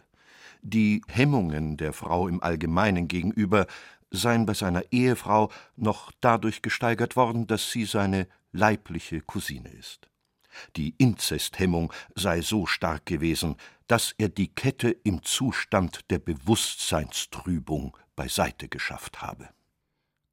Die 0.63 1.03
Hemmungen 1.07 1.77
der 1.77 1.93
Frau 1.93 2.27
im 2.27 2.41
Allgemeinen 2.41 3.07
gegenüber 3.07 3.67
seien 4.11 4.45
bei 4.45 4.53
seiner 4.53 4.91
Ehefrau 4.91 5.51
noch 5.75 6.11
dadurch 6.19 6.61
gesteigert 6.61 7.15
worden, 7.15 7.47
dass 7.47 7.71
sie 7.71 7.85
seine 7.85 8.27
leibliche 8.51 9.21
Cousine 9.21 9.69
ist. 9.69 10.10
Die 10.75 10.95
Inzesthemmung 10.97 11.91
sei 12.15 12.41
so 12.41 12.65
stark 12.65 13.05
gewesen, 13.05 13.55
dass 13.87 14.13
er 14.17 14.29
die 14.29 14.47
Kette 14.47 14.89
im 14.89 15.23
Zustand 15.23 16.09
der 16.09 16.19
Bewusstseinstrübung 16.19 17.97
beiseite 18.15 18.67
geschafft 18.67 19.21
habe. 19.21 19.49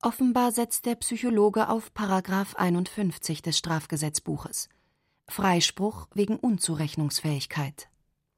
Offenbar 0.01 0.53
setzt 0.53 0.87
der 0.87 0.95
Psychologe 0.95 1.69
auf 1.69 1.93
Paragraph 1.93 2.55
51 2.55 3.43
des 3.43 3.59
Strafgesetzbuches. 3.59 4.69
Freispruch 5.29 6.07
wegen 6.15 6.37
Unzurechnungsfähigkeit. 6.37 7.89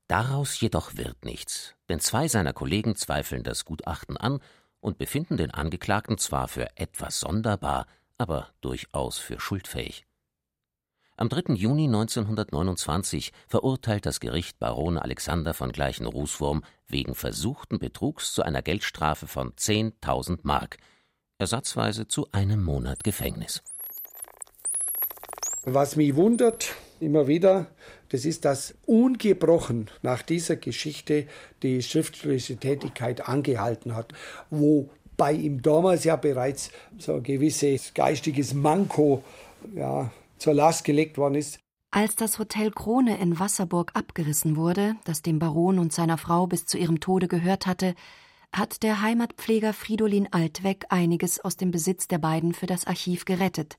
Daraus 0.09 0.59
jedoch 0.61 0.97
wird 0.97 1.25
nichts, 1.25 1.75
denn 1.89 2.01
zwei 2.01 2.29
seiner 2.29 2.53
Kollegen 2.53 2.97
zweifeln 2.97 3.45
das 3.45 3.65
Gutachten 3.65 4.17
an 4.17 4.41
und 4.81 4.99
befinden 4.99 5.37
den 5.37 5.51
Angeklagten 5.51 6.19
zwar 6.19 6.49
für 6.49 6.77
etwas 6.77 7.21
sonderbar, 7.21 7.87
aber 8.19 8.49
durchaus 8.61 9.19
für 9.19 9.39
schuldfähig. 9.39 10.07
Am 11.21 11.29
3. 11.29 11.53
Juni 11.53 11.85
1929 11.85 13.35
verurteilt 13.47 14.07
das 14.07 14.21
Gericht 14.21 14.59
Baron 14.59 14.97
Alexander 14.97 15.53
von 15.53 15.71
Gleichen-Rußwurm 15.71 16.63
wegen 16.89 17.15
versuchten 17.15 17.79
Betrugs 17.79 18.33
zu 18.33 18.43
einer 18.43 18.63
Geldstrafe 18.63 19.27
von 19.27 19.53
10.000 19.53 20.39
Mark, 20.45 20.79
ersatzweise 21.37 22.09
zu 22.09 22.27
einem 22.33 22.65
Monat 22.65 23.05
Gefängnis. 23.05 23.63
Was 25.65 25.97
mich 25.97 26.17
wundert, 26.17 26.75
immer 27.01 27.27
wieder, 27.27 27.67
das 28.09 28.25
ist, 28.25 28.47
dass 28.47 28.73
ungebrochen 28.87 29.91
nach 30.01 30.23
dieser 30.23 30.57
Geschichte 30.57 31.27
die 31.63 31.83
schriftliche 31.83 32.57
Tätigkeit 32.57 33.29
angehalten 33.29 33.95
hat, 33.95 34.15
wo 34.49 34.89
bei 35.19 35.35
ihm 35.35 35.61
damals 35.61 36.05
ja 36.05 36.17
bereits 36.17 36.71
so 36.97 37.17
ein 37.17 37.23
gewisses 37.23 37.93
geistiges 37.93 38.55
Manko 38.55 39.23
ja, 39.75 40.11
zur 40.41 40.55
Last 40.55 40.85
gelegt 40.85 41.19
worden 41.19 41.37
ist. 41.37 41.61
Als 41.93 42.15
das 42.17 42.39
Hotel 42.39 42.71
Krone 42.71 43.19
in 43.19 43.39
Wasserburg 43.39 43.93
abgerissen 43.95 44.57
wurde, 44.57 44.95
das 45.05 45.23
dem 45.23 45.39
Baron 45.39 45.79
und 45.79 45.93
seiner 45.93 46.19
Frau 46.19 46.47
bis 46.47 46.67
zu 46.67 46.79
ihrem 46.79 47.01
Tode 47.01 47.27
gehört 47.27 47.67
hatte, 47.67 47.95
hat 48.53 48.83
der 48.83 49.03
Heimatpfleger 49.03 49.73
Fridolin 49.73 50.33
Altweg 50.33 50.87
einiges 50.89 51.41
aus 51.41 51.57
dem 51.57 51.71
Besitz 51.71 52.09
der 52.09 52.19
beiden 52.19 52.55
für 52.55 52.67
das 52.67 52.87
Archiv 52.87 53.25
gerettet, 53.25 53.77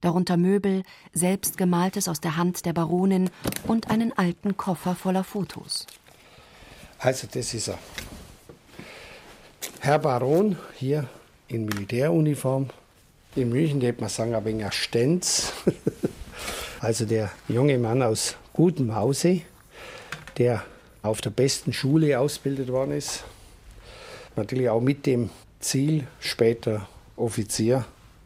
darunter 0.00 0.36
Möbel, 0.36 0.82
selbstgemaltes 1.12 2.08
aus 2.08 2.20
der 2.20 2.36
Hand 2.36 2.66
der 2.66 2.72
Baronin 2.72 3.30
und 3.66 3.90
einen 3.90 4.16
alten 4.16 4.56
Koffer 4.56 4.94
voller 4.94 5.24
Fotos. 5.24 5.86
Also 6.98 7.26
das 7.30 7.52
ist 7.54 7.68
er. 7.68 7.78
Herr 9.80 9.98
Baron, 9.98 10.56
hier 10.74 11.08
in 11.48 11.66
Militäruniform, 11.66 12.70
in 13.36 13.50
München 13.50 13.80
lebt 13.80 14.00
man 14.00 14.10
sagen, 14.10 14.34
ein 14.34 14.44
wenig 14.44 14.72
Stenz. 14.72 15.52
also 16.80 17.04
der 17.04 17.30
junge 17.48 17.78
Mann 17.78 18.02
aus 18.02 18.36
gutem 18.52 18.94
Hause, 18.94 19.42
der 20.38 20.64
auf 21.02 21.20
der 21.20 21.30
besten 21.30 21.72
Schule 21.72 22.18
ausgebildet 22.18 22.68
worden 22.68 22.92
ist. 22.92 23.24
Natürlich 24.34 24.68
auch 24.68 24.80
mit 24.80 25.06
dem 25.06 25.30
Ziel, 25.60 26.06
später 26.20 26.88
Offizier 27.16 27.84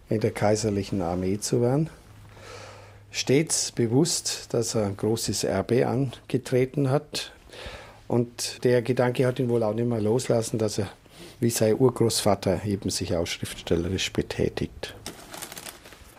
in 0.08 0.20
der 0.20 0.30
kaiserlichen 0.30 1.02
Armee 1.02 1.38
zu 1.38 1.60
werden. 1.60 1.90
Stets 3.12 3.72
bewusst, 3.72 4.54
dass 4.54 4.74
er 4.74 4.86
ein 4.86 4.96
großes 4.96 5.44
Erbe 5.44 5.86
angetreten 5.86 6.90
hat. 6.90 7.32
Und 8.08 8.64
der 8.64 8.82
Gedanke 8.82 9.26
hat 9.26 9.38
ihn 9.38 9.48
wohl 9.48 9.62
auch 9.62 9.74
nicht 9.74 9.88
mehr 9.88 10.00
loslassen, 10.00 10.58
dass 10.58 10.78
er 10.78 10.90
wie 11.40 11.50
sein 11.50 11.78
Urgroßvater 11.78 12.64
eben 12.64 12.90
sich 12.90 13.16
auch 13.16 13.26
schriftstellerisch 13.26 14.12
betätigt. 14.12 14.94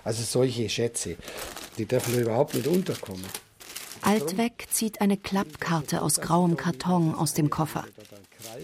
Also 0.04 0.24
solche 0.24 0.70
Schätze, 0.70 1.18
die 1.78 1.86
dürfen 1.86 2.20
überhaupt 2.20 2.54
nicht 2.56 2.68
unterkommen. 2.68 3.26
Altweg 4.02 4.68
zieht 4.72 5.00
eine 5.00 5.18
Klappkarte 5.18 6.02
aus 6.02 6.22
grauem 6.22 6.58
Karton 6.58 7.14
aus 7.14 7.34
dem 7.34 7.50
Koffer. 7.50 7.86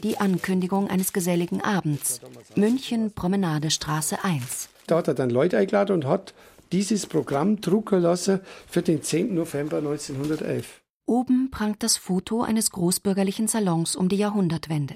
Die 0.03 0.17
Ankündigung 0.17 0.89
eines 0.89 1.13
geselligen 1.13 1.61
Abends. 1.61 2.21
München, 2.55 3.11
Promenadestraße 3.11 4.23
1. 4.23 4.69
Da 4.87 4.97
hat 4.97 5.07
er 5.07 5.13
dann 5.13 5.29
Leute 5.29 5.57
eingeladen 5.57 5.93
und 5.93 6.05
hat 6.05 6.33
dieses 6.71 7.05
Programm 7.05 7.61
drucken 7.61 8.01
lassen 8.01 8.39
für 8.67 8.81
den 8.81 9.03
10. 9.03 9.35
November 9.35 9.77
1911. 9.77 10.81
Oben 11.05 11.51
prangt 11.51 11.83
das 11.83 11.97
Foto 11.97 12.41
eines 12.41 12.71
großbürgerlichen 12.71 13.47
Salons 13.47 13.95
um 13.95 14.09
die 14.09 14.17
Jahrhundertwende. 14.17 14.95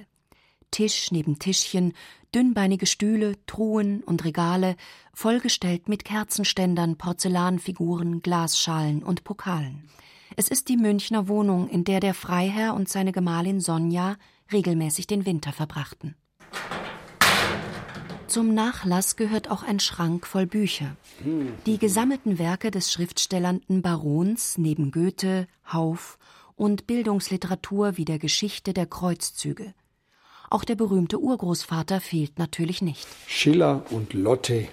Tisch 0.72 1.12
neben 1.12 1.38
Tischchen, 1.38 1.94
dünnbeinige 2.34 2.86
Stühle, 2.86 3.36
Truhen 3.46 4.02
und 4.04 4.24
Regale, 4.24 4.76
vollgestellt 5.14 5.90
mit 5.90 6.06
Kerzenständern, 6.06 6.98
Porzellanfiguren, 6.98 8.22
Glasschalen 8.22 9.04
und 9.04 9.24
Pokalen. 9.24 9.90
Es 10.38 10.48
ist 10.48 10.70
die 10.70 10.78
Münchner 10.78 11.28
Wohnung, 11.28 11.68
in 11.68 11.84
der 11.84 12.00
der 12.00 12.14
Freiherr 12.14 12.74
und 12.74 12.88
seine 12.88 13.12
Gemahlin 13.12 13.60
Sonja 13.60 14.16
regelmäßig 14.52 15.08
den 15.08 15.26
Winter 15.26 15.52
verbrachten. 15.52 16.16
Zum 18.28 18.54
Nachlass 18.54 19.18
gehört 19.18 19.52
auch 19.52 19.62
ein 19.62 19.82
Schrank 19.82 20.26
voll 20.26 20.46
Bücher. 20.46 20.96
Die 21.66 21.78
gesammelten 21.78 22.40
Werke 22.40 22.72
des 22.72 22.90
schriftstellernden 22.90 23.82
Barons 23.82 24.58
neben 24.58 24.92
Goethe, 24.92 25.48
Hauf 25.72 26.18
und 26.56 26.88
Bildungsliteratur 26.88 27.98
wie 27.98 28.06
der 28.06 28.20
Geschichte 28.20 28.74
der 28.74 28.86
Kreuzzüge. 28.86 29.74
Auch 30.52 30.66
der 30.66 30.76
berühmte 30.76 31.18
Urgroßvater 31.18 32.02
fehlt 32.02 32.38
natürlich 32.38 32.82
nicht. 32.82 33.08
Schiller 33.26 33.84
und 33.90 34.14
Lotte 34.14 34.68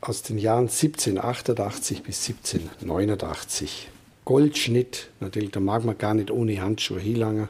aus 0.00 0.22
den 0.22 0.36
Jahren 0.36 0.64
1788 0.64 2.02
bis 2.02 2.28
1789. 2.28 3.88
Goldschnitt, 4.24 5.10
natürlich, 5.20 5.52
da 5.52 5.60
mag 5.60 5.84
man 5.84 5.96
gar 5.96 6.14
nicht 6.14 6.32
ohne 6.32 6.60
Handschuhe 6.60 6.98
hinlangen. 6.98 7.48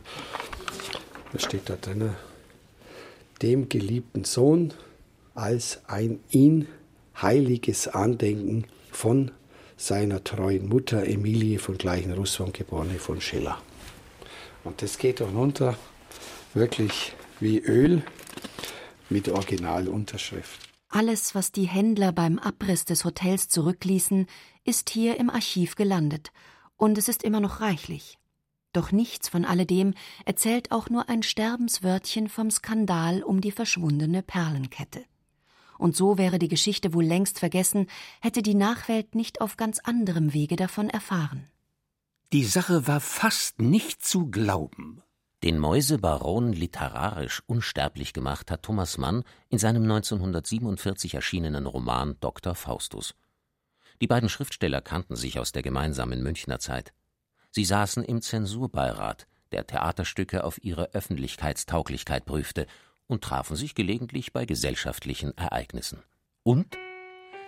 Was 1.32 1.44
steht 1.44 1.70
da 1.70 1.76
drin? 1.76 2.10
Dem 3.40 3.70
geliebten 3.70 4.24
Sohn 4.24 4.74
als 5.34 5.80
ein 5.86 6.20
ihn 6.28 6.68
heiliges 7.22 7.88
Andenken 7.88 8.66
von 8.92 9.30
seiner 9.78 10.22
treuen 10.22 10.68
Mutter 10.68 11.06
Emilie 11.06 11.58
von 11.58 11.78
Gleichen-Russwurm, 11.78 12.52
geborene 12.52 12.98
von 12.98 13.22
Schiller. 13.22 13.56
Und 14.62 14.82
das 14.82 14.98
geht 14.98 15.20
dann 15.20 15.34
runter 15.34 15.74
wirklich 16.52 17.14
wie 17.40 17.58
Öl 17.58 18.02
mit 19.08 19.28
Originalunterschrift. 19.28 20.68
Alles, 20.88 21.34
was 21.34 21.52
die 21.52 21.68
Händler 21.68 22.12
beim 22.12 22.38
Abriss 22.38 22.84
des 22.84 23.04
Hotels 23.04 23.48
zurückließen, 23.48 24.26
ist 24.64 24.90
hier 24.90 25.18
im 25.18 25.30
Archiv 25.30 25.76
gelandet, 25.76 26.32
und 26.76 26.98
es 26.98 27.08
ist 27.08 27.22
immer 27.22 27.40
noch 27.40 27.60
reichlich. 27.60 28.18
Doch 28.72 28.92
nichts 28.92 29.28
von 29.28 29.44
alledem 29.44 29.94
erzählt 30.24 30.70
auch 30.70 30.88
nur 30.90 31.08
ein 31.08 31.22
Sterbenswörtchen 31.22 32.28
vom 32.28 32.50
Skandal 32.50 33.22
um 33.22 33.40
die 33.40 33.52
verschwundene 33.52 34.22
Perlenkette 34.22 35.04
und 35.80 35.96
so 35.96 36.18
wäre 36.18 36.38
die 36.38 36.48
Geschichte 36.48 36.92
wohl 36.92 37.04
längst 37.04 37.38
vergessen, 37.38 37.86
hätte 38.20 38.42
die 38.42 38.54
Nachwelt 38.54 39.14
nicht 39.14 39.40
auf 39.40 39.56
ganz 39.56 39.80
anderem 39.80 40.32
Wege 40.32 40.56
davon 40.56 40.90
erfahren. 40.90 41.48
Die 42.32 42.44
Sache 42.44 42.86
war 42.86 43.00
fast 43.00 43.60
nicht 43.60 44.04
zu 44.04 44.30
glauben. 44.30 45.02
Den 45.42 45.58
Mäusebaron 45.58 46.52
literarisch 46.52 47.42
unsterblich 47.46 48.12
gemacht 48.12 48.50
hat 48.50 48.62
Thomas 48.62 48.98
Mann 48.98 49.24
in 49.48 49.58
seinem 49.58 49.84
1947 49.84 51.14
erschienenen 51.14 51.64
Roman 51.64 52.16
Dr. 52.20 52.54
Faustus. 52.54 53.14
Die 54.02 54.06
beiden 54.06 54.28
Schriftsteller 54.28 54.82
kannten 54.82 55.16
sich 55.16 55.38
aus 55.38 55.52
der 55.52 55.62
gemeinsamen 55.62 56.22
Münchner 56.22 56.58
Zeit. 56.58 56.92
Sie 57.50 57.64
saßen 57.64 58.04
im 58.04 58.20
Zensurbeirat, 58.20 59.26
der 59.52 59.66
Theaterstücke 59.66 60.44
auf 60.44 60.62
ihre 60.62 60.92
Öffentlichkeitstauglichkeit 60.92 62.26
prüfte 62.26 62.66
und 63.06 63.24
trafen 63.24 63.56
sich 63.56 63.74
gelegentlich 63.74 64.32
bei 64.34 64.44
gesellschaftlichen 64.44 65.36
Ereignissen. 65.36 66.02
Und 66.42 66.76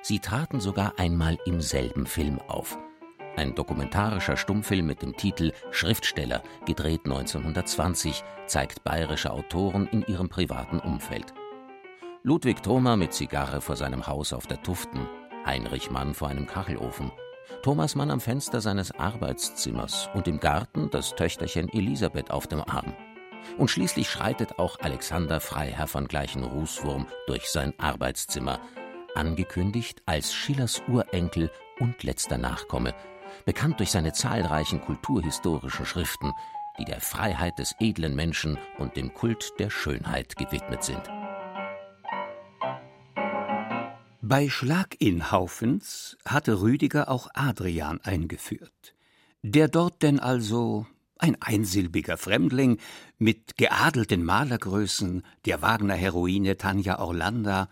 sie 0.01 0.19
traten 0.19 0.61
sogar 0.61 0.99
einmal 0.99 1.39
im 1.45 1.61
selben 1.61 2.07
Film 2.07 2.41
auf. 2.41 2.79
Ein 3.37 3.55
dokumentarischer 3.55 4.37
Stummfilm 4.37 4.87
mit 4.87 5.01
dem 5.01 5.17
Titel 5.17 5.53
Schriftsteller, 5.71 6.43
gedreht 6.67 7.01
1920, 7.05 8.23
zeigt 8.47 8.85
bayerische 8.85 9.31
Autoren 9.31 9.87
in 9.87 10.03
ihrem 10.03 10.29
privaten 10.29 10.79
Umfeld. 10.81 11.33
Ludwig 12.23 12.62
Thoma 12.62 12.97
mit 12.97 13.15
Zigarre 13.15 13.62
vor 13.62 13.77
seinem 13.77 14.07
Haus 14.07 14.35
auf 14.35 14.47
der 14.47 14.62
Tuften, 14.62 15.09
Heinrich 15.47 15.91
Mann 15.91 16.12
vor 16.12 16.29
einem 16.29 16.47
Kachelofen, 16.47 17.11
Thomas 17.62 17.95
Mann 17.95 18.11
am 18.11 18.21
Fenster 18.21 18.61
seines 18.61 18.93
Arbeitszimmers 18.93 20.11
und 20.15 20.29
im 20.29 20.39
Garten 20.39 20.91
das 20.91 21.15
Töchterchen 21.15 21.73
Elisabeth 21.73 22.30
auf 22.30 22.47
dem 22.47 22.61
Arm. 22.61 22.93
Und 23.56 23.69
schließlich 23.69 24.09
schreitet 24.09 24.59
auch 24.59 24.78
Alexander 24.80 25.41
Freiherr 25.41 25.87
von 25.87 26.06
gleichen 26.06 26.45
Rußwurm 26.45 27.06
durch 27.26 27.50
sein 27.50 27.73
Arbeitszimmer, 27.78 28.61
angekündigt 29.15 30.02
als 30.06 30.33
Schillers 30.33 30.83
Urenkel 30.87 31.50
und 31.80 32.02
letzter 32.02 32.39
Nachkomme, 32.39 32.95
bekannt 33.45 33.81
durch 33.81 33.91
seine 33.91 34.13
zahlreichen 34.13 34.81
kulturhistorischen 34.81 35.87
Schriften, 35.87 36.33
die 36.78 36.85
der 36.85 37.00
Freiheit 37.00 37.59
des 37.59 37.75
edlen 37.81 38.15
Menschen 38.15 38.59
und 38.78 38.97
dem 38.97 39.13
Kult 39.15 39.52
der 39.59 39.71
Schönheit 39.71 40.37
gewidmet 40.37 40.83
sind. 40.83 41.02
Bei 44.21 44.49
Schlag 44.49 44.97
in 44.99 45.31
Haufens 45.31 46.17
hatte 46.25 46.61
Rüdiger 46.61 47.11
auch 47.11 47.28
Adrian 47.35 48.00
eingeführt, 48.02 48.95
der 49.43 49.69
dort 49.69 50.02
denn 50.02 50.21
also 50.21 50.87
ein 51.19 51.37
einsilbiger 51.41 52.17
Fremdling 52.17 52.78
mit 53.19 53.57
geadelten 53.57 54.25
Malergrößen, 54.25 55.23
der 55.45 55.63
Wagner-Heroine 55.63 56.57
Tanja 56.57 56.99
Orlanda, 56.99 57.69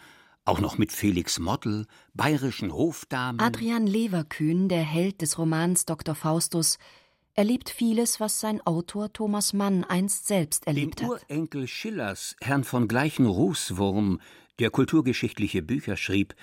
auch 0.51 0.61
noch 0.61 0.79
mit 0.79 0.91
Felix 0.91 1.39
Mottl, 1.39 1.87
bayerischen 2.13 2.73
Hofdamen. 2.73 3.41
Adrian 3.41 3.87
Leverkühn, 3.87 4.69
der 4.69 4.83
Held 4.83 5.23
des 5.23 5.39
Romans 5.39 5.85
Dr. 5.85 6.17
Faustus, 6.17 6.79
erlebt 7.35 7.71
vieles, 7.71 8.19
was 8.19 8.41
sein 8.41 8.61
Autor 8.67 9.13
Thomas 9.13 9.53
Mann 9.53 9.85
einst 9.85 10.27
selbst 10.27 10.67
erlebt 10.67 10.99
Den 10.99 11.09
hat. 11.09 11.23
Urenkel 11.23 11.69
Schillers, 11.69 12.35
Herrn 12.41 12.65
von 12.65 12.89
gleichen 12.89 13.27
Rußwurm, 13.27 14.21
der 14.59 14.71
kulturgeschichtliche 14.71 15.63
Bücher 15.63 15.97
schrieb, 15.97 16.35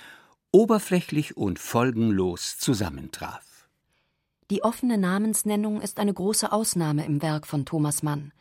oberflächlich 0.53 1.35
und 1.35 1.59
folgenlos 1.59 2.57
zusammentraf. 2.57 3.67
Die 4.49 4.63
offene 4.63 4.97
Namensnennung 4.97 5.81
ist 5.81 5.99
eine 5.99 6.13
große 6.13 6.53
Ausnahme 6.53 7.05
im 7.05 7.21
Werk 7.21 7.45
von 7.45 7.65
Thomas 7.65 8.03
Mann. 8.03 8.31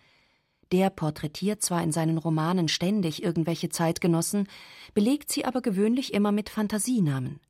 Der 0.72 0.90
porträtiert 0.90 1.62
zwar 1.62 1.82
in 1.82 1.92
seinen 1.92 2.18
Romanen 2.18 2.68
ständig 2.68 3.22
irgendwelche 3.22 3.68
Zeitgenossen, 3.68 4.48
belegt 4.94 5.30
sie 5.30 5.44
aber 5.44 5.62
gewöhnlich 5.62 6.12
immer 6.12 6.32
mit 6.32 6.48
Fantasienamen. 6.48 7.40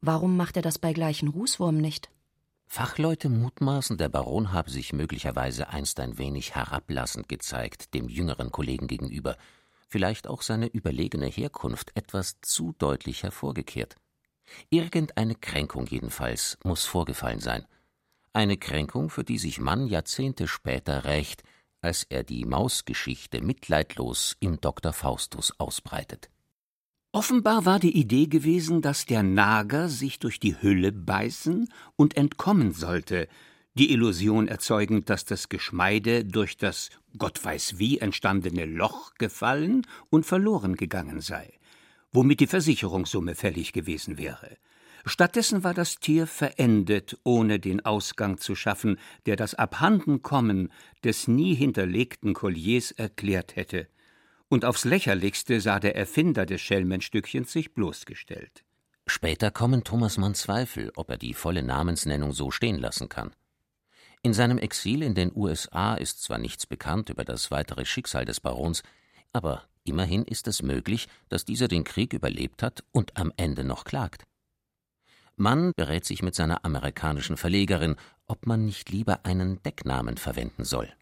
Warum 0.00 0.36
macht 0.36 0.56
er 0.56 0.62
das 0.62 0.78
bei 0.78 0.92
gleichen 0.92 1.28
Rußwurm 1.28 1.76
nicht? 1.76 2.10
Fachleute 2.66 3.28
mutmaßen, 3.28 3.96
der 3.96 4.08
Baron 4.08 4.52
habe 4.52 4.70
sich 4.70 4.92
möglicherweise 4.92 5.68
einst 5.68 6.00
ein 6.00 6.18
wenig 6.18 6.54
herablassend 6.54 7.28
gezeigt 7.28 7.94
dem 7.94 8.08
jüngeren 8.08 8.50
Kollegen 8.50 8.88
gegenüber, 8.88 9.36
vielleicht 9.88 10.26
auch 10.26 10.42
seine 10.42 10.66
überlegene 10.66 11.26
Herkunft 11.26 11.92
etwas 11.94 12.36
zu 12.42 12.74
deutlich 12.78 13.22
hervorgekehrt. 13.22 13.96
Irgendeine 14.68 15.34
Kränkung 15.34 15.86
jedenfalls 15.86 16.58
muss 16.62 16.84
vorgefallen 16.84 17.40
sein 17.40 17.66
eine 18.38 18.56
Kränkung, 18.56 19.10
für 19.10 19.24
die 19.24 19.38
sich 19.38 19.60
Mann 19.60 19.86
Jahrzehnte 19.88 20.46
später 20.46 21.04
rächt, 21.04 21.42
als 21.80 22.04
er 22.08 22.24
die 22.24 22.44
Mausgeschichte 22.44 23.40
mitleidlos 23.40 24.36
im 24.40 24.60
Dr. 24.60 24.92
Faustus 24.92 25.52
ausbreitet. 25.58 26.30
Offenbar 27.12 27.64
war 27.64 27.78
die 27.78 27.96
Idee 27.96 28.26
gewesen, 28.26 28.82
dass 28.82 29.06
der 29.06 29.22
Nager 29.22 29.88
sich 29.88 30.18
durch 30.18 30.40
die 30.40 30.60
Hülle 30.60 30.92
beißen 30.92 31.72
und 31.96 32.16
entkommen 32.16 32.72
sollte, 32.72 33.28
die 33.74 33.92
Illusion 33.92 34.48
erzeugend, 34.48 35.08
dass 35.08 35.24
das 35.24 35.48
Geschmeide 35.48 36.24
durch 36.24 36.56
das 36.56 36.90
Gott 37.16 37.42
weiß 37.42 37.78
wie 37.78 37.98
entstandene 37.98 38.64
Loch 38.64 39.14
gefallen 39.14 39.86
und 40.10 40.26
verloren 40.26 40.74
gegangen 40.74 41.20
sei, 41.20 41.52
womit 42.12 42.40
die 42.40 42.46
Versicherungssumme 42.46 43.34
fällig 43.34 43.72
gewesen 43.72 44.18
wäre. 44.18 44.56
Stattdessen 45.04 45.64
war 45.64 45.74
das 45.74 45.96
Tier 45.96 46.26
verendet, 46.26 47.18
ohne 47.24 47.60
den 47.60 47.84
Ausgang 47.84 48.38
zu 48.38 48.54
schaffen, 48.54 48.98
der 49.26 49.36
das 49.36 49.54
Abhandenkommen 49.54 50.72
des 51.04 51.28
nie 51.28 51.54
hinterlegten 51.54 52.34
Colliers 52.34 52.90
erklärt 52.92 53.56
hätte. 53.56 53.88
Und 54.48 54.64
aufs 54.64 54.84
lächerlichste 54.84 55.60
sah 55.60 55.78
der 55.78 55.94
Erfinder 55.94 56.46
des 56.46 56.60
Schelmenstückchens 56.60 57.52
sich 57.52 57.74
bloßgestellt. 57.74 58.64
Später 59.06 59.50
kommen 59.50 59.84
Thomas 59.84 60.18
Mann 60.18 60.34
Zweifel, 60.34 60.92
ob 60.96 61.10
er 61.10 61.16
die 61.16 61.34
volle 61.34 61.62
Namensnennung 61.62 62.32
so 62.32 62.50
stehen 62.50 62.78
lassen 62.78 63.08
kann. 63.08 63.30
In 64.22 64.34
seinem 64.34 64.58
Exil 64.58 65.02
in 65.02 65.14
den 65.14 65.32
USA 65.34 65.94
ist 65.94 66.22
zwar 66.22 66.38
nichts 66.38 66.66
bekannt 66.66 67.08
über 67.08 67.24
das 67.24 67.50
weitere 67.50 67.84
Schicksal 67.84 68.24
des 68.24 68.40
Barons, 68.40 68.82
aber 69.32 69.64
immerhin 69.84 70.24
ist 70.24 70.48
es 70.48 70.62
möglich, 70.62 71.08
dass 71.28 71.44
dieser 71.44 71.68
den 71.68 71.84
Krieg 71.84 72.12
überlebt 72.12 72.62
hat 72.62 72.84
und 72.92 73.16
am 73.16 73.32
Ende 73.36 73.64
noch 73.64 73.84
klagt. 73.84 74.27
Mann 75.38 75.72
berät 75.76 76.04
sich 76.04 76.22
mit 76.22 76.34
seiner 76.34 76.64
amerikanischen 76.64 77.36
Verlegerin, 77.36 77.96
ob 78.26 78.46
man 78.46 78.64
nicht 78.64 78.90
lieber 78.90 79.24
einen 79.24 79.62
Decknamen 79.62 80.16
verwenden 80.16 80.64
soll. 80.64 80.92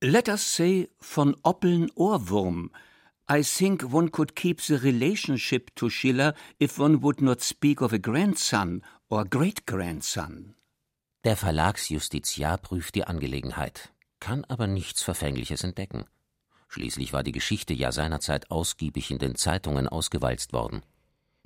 Let 0.00 0.28
us 0.28 0.54
say 0.54 0.90
von 1.00 1.36
Oppeln 1.42 1.90
Ohrwurm. 1.94 2.70
I 3.30 3.42
think 3.42 3.90
one 3.90 4.10
could 4.10 4.36
keep 4.36 4.60
the 4.60 4.74
relationship 4.74 5.74
to 5.76 5.88
Schiller 5.88 6.34
if 6.60 6.78
one 6.78 7.02
would 7.02 7.22
not 7.22 7.42
speak 7.42 7.80
of 7.80 7.92
a 7.94 7.98
grandson 7.98 8.82
or 9.08 9.24
great 9.24 9.66
grandson. 9.66 10.54
Der 11.24 11.38
Verlagsjustiziar 11.38 12.58
prüft 12.58 12.94
die 12.96 13.04
Angelegenheit, 13.04 13.94
kann 14.20 14.44
aber 14.44 14.66
nichts 14.66 15.02
Verfängliches 15.02 15.64
entdecken. 15.64 16.04
Schließlich 16.68 17.14
war 17.14 17.22
die 17.22 17.32
Geschichte 17.32 17.72
ja 17.72 17.92
seinerzeit 17.92 18.50
ausgiebig 18.50 19.10
in 19.10 19.18
den 19.18 19.36
Zeitungen 19.36 19.88
ausgewalzt 19.88 20.52
worden. 20.52 20.82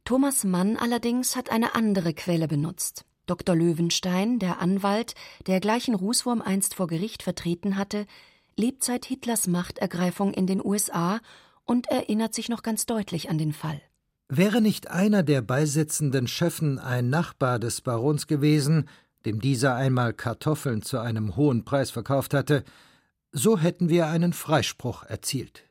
Thomas 0.09 0.43
Mann 0.43 0.79
allerdings 0.79 1.37
hat 1.37 1.51
eine 1.51 1.75
andere 1.75 2.15
Quelle 2.15 2.49
benutzt. 2.49 3.05
Dr. 3.27 3.55
Löwenstein, 3.55 4.39
der 4.39 4.59
Anwalt, 4.59 5.15
der 5.47 5.61
gleichen 5.61 5.95
Rußwurm 5.95 6.41
einst 6.41 6.77
vor 6.77 6.87
Gericht 6.87 7.23
vertreten 7.23 7.77
hatte, 7.77 8.07
lebt 8.57 8.83
seit 8.83 9.05
Hitlers 9.05 9.49
Machtergreifung 9.49 10.33
in 10.33 10.47
den 10.47 10.65
USA 10.65 11.21
und 11.67 11.89
erinnert 11.91 12.35
sich 12.35 12.49
noch 12.49 12.63
ganz 12.63 12.87
deutlich 12.87 13.29
an 13.29 13.37
den 13.37 13.53
Fall. 13.53 13.83
Wäre 14.31 14.63
nicht 14.63 14.91
einer 14.91 15.23
der 15.23 15.43
beisitzenden 15.43 16.27
Schöffen 16.27 16.79
ein 16.79 17.11
Nachbar 17.11 17.59
des 17.59 17.83
Barons 17.83 18.27
gewesen, 18.27 18.89
dem 19.27 19.43
dieser 19.43 19.75
einmal 19.75 20.15
Kartoffeln 20.15 20.81
zu 20.81 21.01
einem 21.01 21.37
hohen 21.37 21.67
Preis 21.67 21.91
verkauft 21.91 22.33
hatte, 22.33 22.65
so 23.31 23.59
hätten 23.59 23.91
wir 23.91 24.07
einen 24.07 24.33
Freispruch 24.33 25.03
erzielt. 25.03 25.68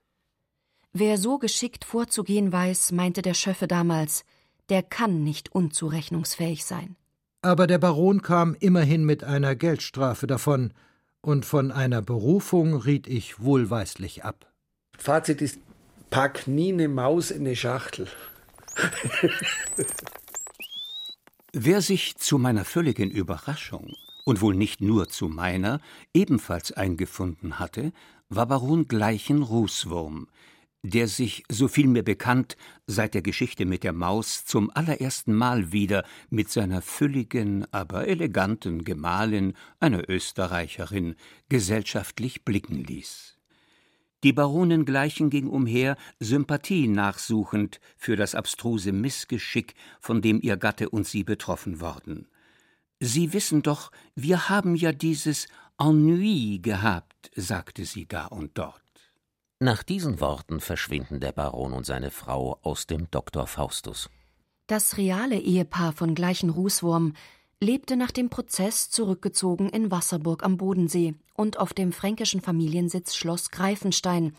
Wer 0.99 1.19
so 1.19 1.37
geschickt 1.37 1.85
vorzugehen 1.85 2.51
weiß, 2.51 2.91
meinte 2.91 3.21
der 3.21 3.35
Schöffe 3.35 3.67
damals, 3.67 4.25
der 4.69 4.81
kann 4.81 5.23
nicht 5.23 5.53
unzurechnungsfähig 5.53 6.65
sein. 6.65 6.95
Aber 7.43 7.67
der 7.67 7.77
Baron 7.77 8.23
kam 8.23 8.55
immerhin 8.59 9.05
mit 9.05 9.23
einer 9.23 9.55
Geldstrafe 9.55 10.25
davon, 10.25 10.73
und 11.21 11.45
von 11.45 11.71
einer 11.71 12.01
Berufung 12.01 12.73
riet 12.73 13.05
ich 13.05 13.39
wohlweislich 13.39 14.25
ab. 14.25 14.51
Fazit 14.97 15.39
ist, 15.43 15.59
pack 16.09 16.47
nie 16.47 16.73
eine 16.73 16.87
Maus 16.87 17.29
in 17.29 17.41
eine 17.41 17.55
Schachtel. 17.55 18.07
Wer 21.53 21.81
sich 21.81 22.17
zu 22.17 22.39
meiner 22.39 22.65
völligen 22.65 23.11
Überraschung 23.11 23.93
und 24.25 24.41
wohl 24.41 24.55
nicht 24.55 24.81
nur 24.81 25.09
zu 25.09 25.27
meiner 25.27 25.79
ebenfalls 26.15 26.71
eingefunden 26.71 27.59
hatte, 27.59 27.91
war 28.29 28.47
Baron 28.47 28.87
Gleichen 28.87 29.43
Rußwurm, 29.43 30.27
der 30.83 31.07
sich, 31.07 31.43
so 31.49 31.67
viel 31.67 31.87
mir 31.87 32.03
bekannt, 32.03 32.55
seit 32.85 33.13
der 33.13 33.21
Geschichte 33.21 33.65
mit 33.65 33.83
der 33.83 33.93
Maus 33.93 34.45
zum 34.45 34.71
allerersten 34.73 35.33
Mal 35.33 35.71
wieder 35.71 36.05
mit 36.29 36.49
seiner 36.49 36.81
fülligen, 36.81 37.65
aber 37.73 38.07
eleganten 38.07 38.83
Gemahlin, 38.83 39.53
einer 39.79 40.09
Österreicherin, 40.09 41.15
gesellschaftlich 41.49 42.45
blicken 42.45 42.83
ließ. 42.83 43.37
Die 44.23 44.33
Baronin 44.33 44.85
gleichen 44.85 45.29
ging 45.29 45.47
umher, 45.47 45.95
Sympathie 46.19 46.87
nachsuchend 46.87 47.79
für 47.97 48.15
das 48.15 48.33
abstruse 48.33 48.91
Missgeschick, 48.91 49.75
von 49.99 50.21
dem 50.21 50.41
ihr 50.41 50.57
Gatte 50.57 50.89
und 50.89 51.05
sie 51.05 51.23
betroffen 51.23 51.81
worden. 51.81 52.27
Sie 52.99 53.33
wissen 53.33 53.61
doch, 53.61 53.91
wir 54.15 54.49
haben 54.49 54.75
ja 54.75 54.91
dieses 54.91 55.47
Ennui 55.79 56.59
gehabt, 56.59 57.29
sagte 57.35 57.85
sie 57.85 58.07
da 58.07 58.25
und 58.25 58.57
dort. 58.57 58.86
Nach 59.59 59.81
diesen 59.81 60.19
Worten 60.19 60.59
verschwinden 60.59 61.19
der 61.19 61.31
Baron 61.31 61.73
und 61.73 61.83
seine 61.83 62.11
Frau 62.11 62.59
aus 62.61 62.85
dem 62.85 63.09
Doktor 63.09 63.47
Faustus. 63.47 64.07
Das 64.67 64.97
reale 64.97 65.39
Ehepaar 65.39 65.93
von 65.93 66.13
gleichen 66.13 66.51
Rußwurm 66.51 67.13
lebte 67.59 67.97
nach 67.97 68.11
dem 68.11 68.29
Prozess 68.29 68.91
zurückgezogen 68.91 69.69
in 69.69 69.89
Wasserburg 69.89 70.43
am 70.43 70.57
Bodensee 70.57 71.15
und 71.33 71.57
auf 71.57 71.73
dem 71.73 71.91
fränkischen 71.91 72.39
Familiensitz 72.39 73.15
Schloss 73.15 73.49
Greifenstein, 73.49 74.35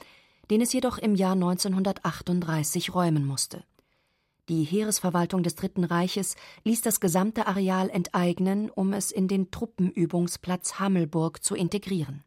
den 0.52 0.60
es 0.60 0.72
jedoch 0.72 0.98
im 0.98 1.16
Jahr 1.16 1.32
1938 1.32 2.94
räumen 2.94 3.26
musste. 3.26 3.64
Die 4.48 4.62
Heeresverwaltung 4.62 5.42
des 5.42 5.56
Dritten 5.56 5.82
Reiches 5.82 6.36
ließ 6.62 6.80
das 6.82 7.00
gesamte 7.00 7.48
Areal 7.48 7.90
enteignen, 7.90 8.70
um 8.70 8.92
es 8.92 9.10
in 9.10 9.26
den 9.26 9.50
Truppenübungsplatz 9.50 10.74
Hammelburg 10.78 11.42
zu 11.42 11.56
integrieren. 11.56 12.22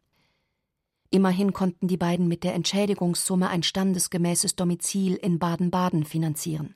Immerhin 1.13 1.51
konnten 1.51 1.89
die 1.89 1.97
beiden 1.97 2.29
mit 2.29 2.45
der 2.45 2.55
Entschädigungssumme 2.55 3.49
ein 3.49 3.63
standesgemäßes 3.63 4.55
Domizil 4.55 5.15
in 5.15 5.39
Baden-Baden 5.39 6.05
finanzieren. 6.05 6.73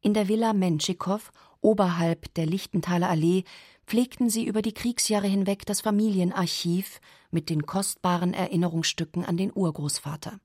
In 0.00 0.14
der 0.14 0.26
Villa 0.26 0.52
Menschikow, 0.52 1.30
oberhalb 1.60 2.34
der 2.34 2.46
Lichtenthaler 2.46 3.08
Allee, 3.08 3.44
pflegten 3.86 4.30
sie 4.30 4.44
über 4.44 4.62
die 4.62 4.74
Kriegsjahre 4.74 5.28
hinweg 5.28 5.64
das 5.64 5.80
Familienarchiv 5.80 7.00
mit 7.30 7.50
den 7.50 7.66
kostbaren 7.66 8.34
Erinnerungsstücken 8.34 9.24
an 9.24 9.36
den 9.36 9.52
Urgroßvater. 9.54 10.40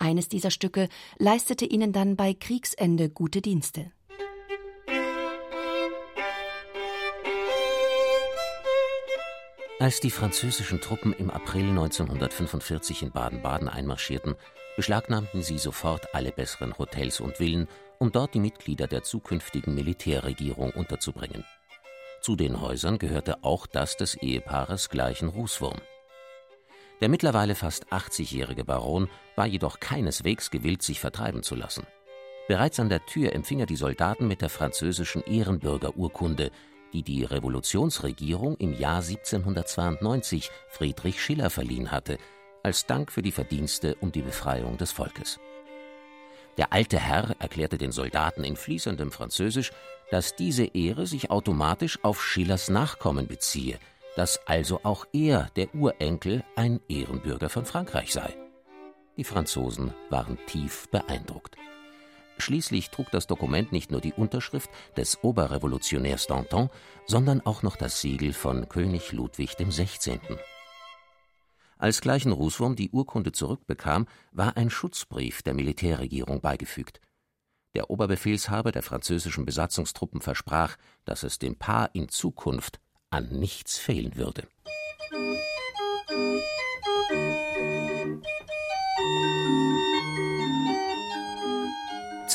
Eines 0.00 0.28
dieser 0.28 0.50
Stücke 0.50 0.88
leistete 1.18 1.64
ihnen 1.64 1.92
dann 1.92 2.16
bei 2.16 2.34
Kriegsende 2.34 3.08
gute 3.08 3.40
Dienste. 3.40 3.92
Als 9.80 9.98
die 9.98 10.10
französischen 10.10 10.82
Truppen 10.82 11.14
im 11.14 11.30
April 11.30 11.70
1945 11.70 13.02
in 13.02 13.12
Baden-Baden 13.12 13.66
einmarschierten, 13.66 14.34
beschlagnahmten 14.76 15.42
sie 15.42 15.56
sofort 15.56 16.14
alle 16.14 16.32
besseren 16.32 16.76
Hotels 16.76 17.18
und 17.18 17.38
Villen, 17.38 17.66
um 17.98 18.12
dort 18.12 18.34
die 18.34 18.40
Mitglieder 18.40 18.86
der 18.86 19.04
zukünftigen 19.04 19.74
Militärregierung 19.74 20.72
unterzubringen. 20.72 21.46
Zu 22.20 22.36
den 22.36 22.60
Häusern 22.60 22.98
gehörte 22.98 23.42
auch 23.42 23.66
das 23.66 23.96
des 23.96 24.16
Ehepaares 24.16 24.90
gleichen 24.90 25.30
Rußwurm. 25.30 25.80
Der 27.00 27.08
mittlerweile 27.08 27.54
fast 27.54 27.90
80-jährige 27.90 28.64
Baron 28.64 29.08
war 29.34 29.46
jedoch 29.46 29.80
keineswegs 29.80 30.50
gewillt, 30.50 30.82
sich 30.82 31.00
vertreiben 31.00 31.42
zu 31.42 31.54
lassen. 31.54 31.86
Bereits 32.48 32.78
an 32.80 32.90
der 32.90 33.06
Tür 33.06 33.32
empfing 33.32 33.60
er 33.60 33.66
die 33.66 33.76
Soldaten 33.76 34.28
mit 34.28 34.42
der 34.42 34.50
französischen 34.50 35.22
Ehrenbürgerurkunde, 35.22 36.50
die 36.92 37.02
die 37.02 37.24
Revolutionsregierung 37.24 38.56
im 38.56 38.72
Jahr 38.72 39.02
1792 39.02 40.50
Friedrich 40.68 41.22
Schiller 41.22 41.50
verliehen 41.50 41.90
hatte, 41.90 42.18
als 42.62 42.86
Dank 42.86 43.10
für 43.10 43.22
die 43.22 43.32
Verdienste 43.32 43.96
um 44.00 44.12
die 44.12 44.22
Befreiung 44.22 44.76
des 44.76 44.92
Volkes. 44.92 45.38
Der 46.56 46.72
alte 46.72 46.98
Herr 46.98 47.34
erklärte 47.38 47.78
den 47.78 47.92
Soldaten 47.92 48.44
in 48.44 48.56
fließendem 48.56 49.12
Französisch, 49.12 49.72
dass 50.10 50.36
diese 50.36 50.64
Ehre 50.64 51.06
sich 51.06 51.30
automatisch 51.30 51.98
auf 52.02 52.22
Schillers 52.22 52.68
Nachkommen 52.68 53.26
beziehe, 53.26 53.78
dass 54.16 54.46
also 54.46 54.80
auch 54.82 55.06
er, 55.12 55.48
der 55.56 55.74
Urenkel, 55.74 56.44
ein 56.56 56.80
Ehrenbürger 56.88 57.48
von 57.48 57.64
Frankreich 57.64 58.12
sei. 58.12 58.34
Die 59.16 59.24
Franzosen 59.24 59.94
waren 60.08 60.38
tief 60.46 60.88
beeindruckt. 60.90 61.56
Schließlich 62.40 62.90
trug 62.90 63.10
das 63.10 63.26
Dokument 63.26 63.70
nicht 63.70 63.90
nur 63.90 64.00
die 64.00 64.12
Unterschrift 64.12 64.70
des 64.96 65.22
Oberrevolutionärs 65.22 66.26
Danton, 66.26 66.70
sondern 67.06 67.40
auch 67.42 67.62
noch 67.62 67.76
das 67.76 68.00
Siegel 68.00 68.32
von 68.32 68.68
König 68.68 69.12
Ludwig 69.12 69.56
XVI. 69.56 70.18
Als 71.78 72.00
gleichen 72.00 72.32
Rußwurm 72.32 72.76
die 72.76 72.90
Urkunde 72.90 73.32
zurückbekam, 73.32 74.06
war 74.32 74.56
ein 74.56 74.70
Schutzbrief 74.70 75.42
der 75.42 75.54
Militärregierung 75.54 76.40
beigefügt. 76.40 77.00
Der 77.74 77.90
Oberbefehlshaber 77.90 78.72
der 78.72 78.82
französischen 78.82 79.44
Besatzungstruppen 79.44 80.20
versprach, 80.20 80.76
dass 81.04 81.22
es 81.22 81.38
dem 81.38 81.56
Paar 81.56 81.90
in 81.94 82.08
Zukunft 82.08 82.80
an 83.10 83.28
nichts 83.30 83.78
fehlen 83.78 84.16
würde. 84.16 84.48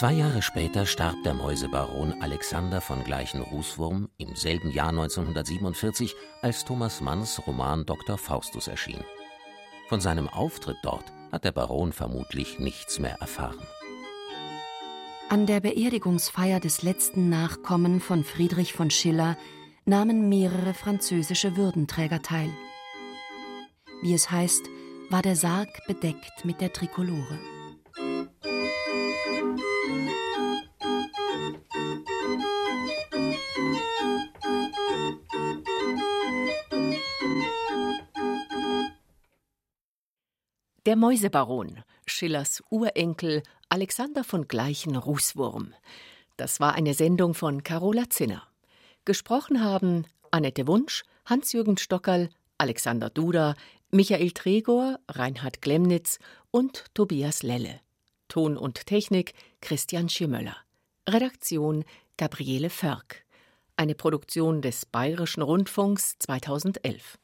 Zwei 0.06 0.14
Jahre 0.14 0.44
später 0.44 0.86
starb 0.86 1.16
der 1.24 1.34
Mäusebaron 1.34 2.22
Alexander 2.22 2.80
von 2.80 3.04
Gleichen 3.04 3.42
Rußwurm 3.42 4.08
im 4.20 4.36
selben 4.36 4.70
Jahr 4.70 4.90
1947, 4.90 6.14
als 6.44 6.64
Thomas 6.64 7.02
Manns 7.02 7.42
Roman 7.48 7.88
Dr. 7.88 8.20
Faustus 8.20 8.68
erschien. 8.68 9.04
Von 9.90 10.02
seinem 10.02 10.30
Auftritt 10.30 10.78
dort 10.84 11.12
hat 11.32 11.44
der 11.44 11.54
Baron 11.54 11.92
vermutlich 11.92 12.60
nichts 12.60 13.00
mehr 13.00 13.16
erfahren. 13.20 13.66
An 15.30 15.48
der 15.48 15.62
Beerdigungsfeier 15.62 16.60
des 16.60 16.84
letzten 16.84 17.30
Nachkommen 17.30 18.00
von 18.00 18.24
Friedrich 18.24 18.74
von 18.74 18.92
Schiller 18.92 19.36
nahmen 19.86 20.30
mehrere 20.30 20.76
französische 20.76 21.58
Würdenträger 21.58 22.22
teil. 22.22 22.52
Wie 24.04 24.14
es 24.14 24.30
heißt, 24.30 24.70
war 25.10 25.24
der 25.24 25.36
Sarg 25.36 25.70
bedeckt 25.88 26.46
mit 26.46 26.62
der 26.62 26.72
Trikolore. 26.74 27.55
Der 40.86 40.96
Mäusebaron, 40.96 41.84
Schillers 42.06 42.62
Urenkel 42.70 43.42
Alexander 43.70 44.24
von 44.24 44.48
Gleichen 44.48 44.96
Rußwurm. 44.96 45.74
Das 46.38 46.60
war 46.60 46.76
eine 46.76 46.94
Sendung 46.94 47.34
von 47.34 47.64
Carola 47.64 48.08
Zinner. 48.12 48.44
Gesprochen 49.04 49.64
haben 49.64 50.06
Annette 50.30 50.68
Wunsch, 50.68 51.02
Hans-Jürgen 51.26 51.78
Stockerl, 51.78 52.30
Alexander 52.60 53.10
Duda, 53.10 53.56
Michael 53.90 54.30
Tregor, 54.30 55.00
Reinhard 55.10 55.60
Glemnitz 55.64 56.20
und 56.52 56.86
Tobias 56.94 57.42
Lelle. 57.42 57.82
Ton 58.28 58.56
und 58.56 58.86
Technik 58.86 59.34
Christian 59.62 60.08
Schimmöller. 60.08 60.56
Redaktion 61.10 61.84
Gabriele 62.16 62.70
Förk. 62.70 63.26
Eine 63.76 63.96
Produktion 63.96 64.62
des 64.62 64.86
Bayerischen 64.86 65.42
Rundfunks 65.42 66.20
2011. 66.20 67.18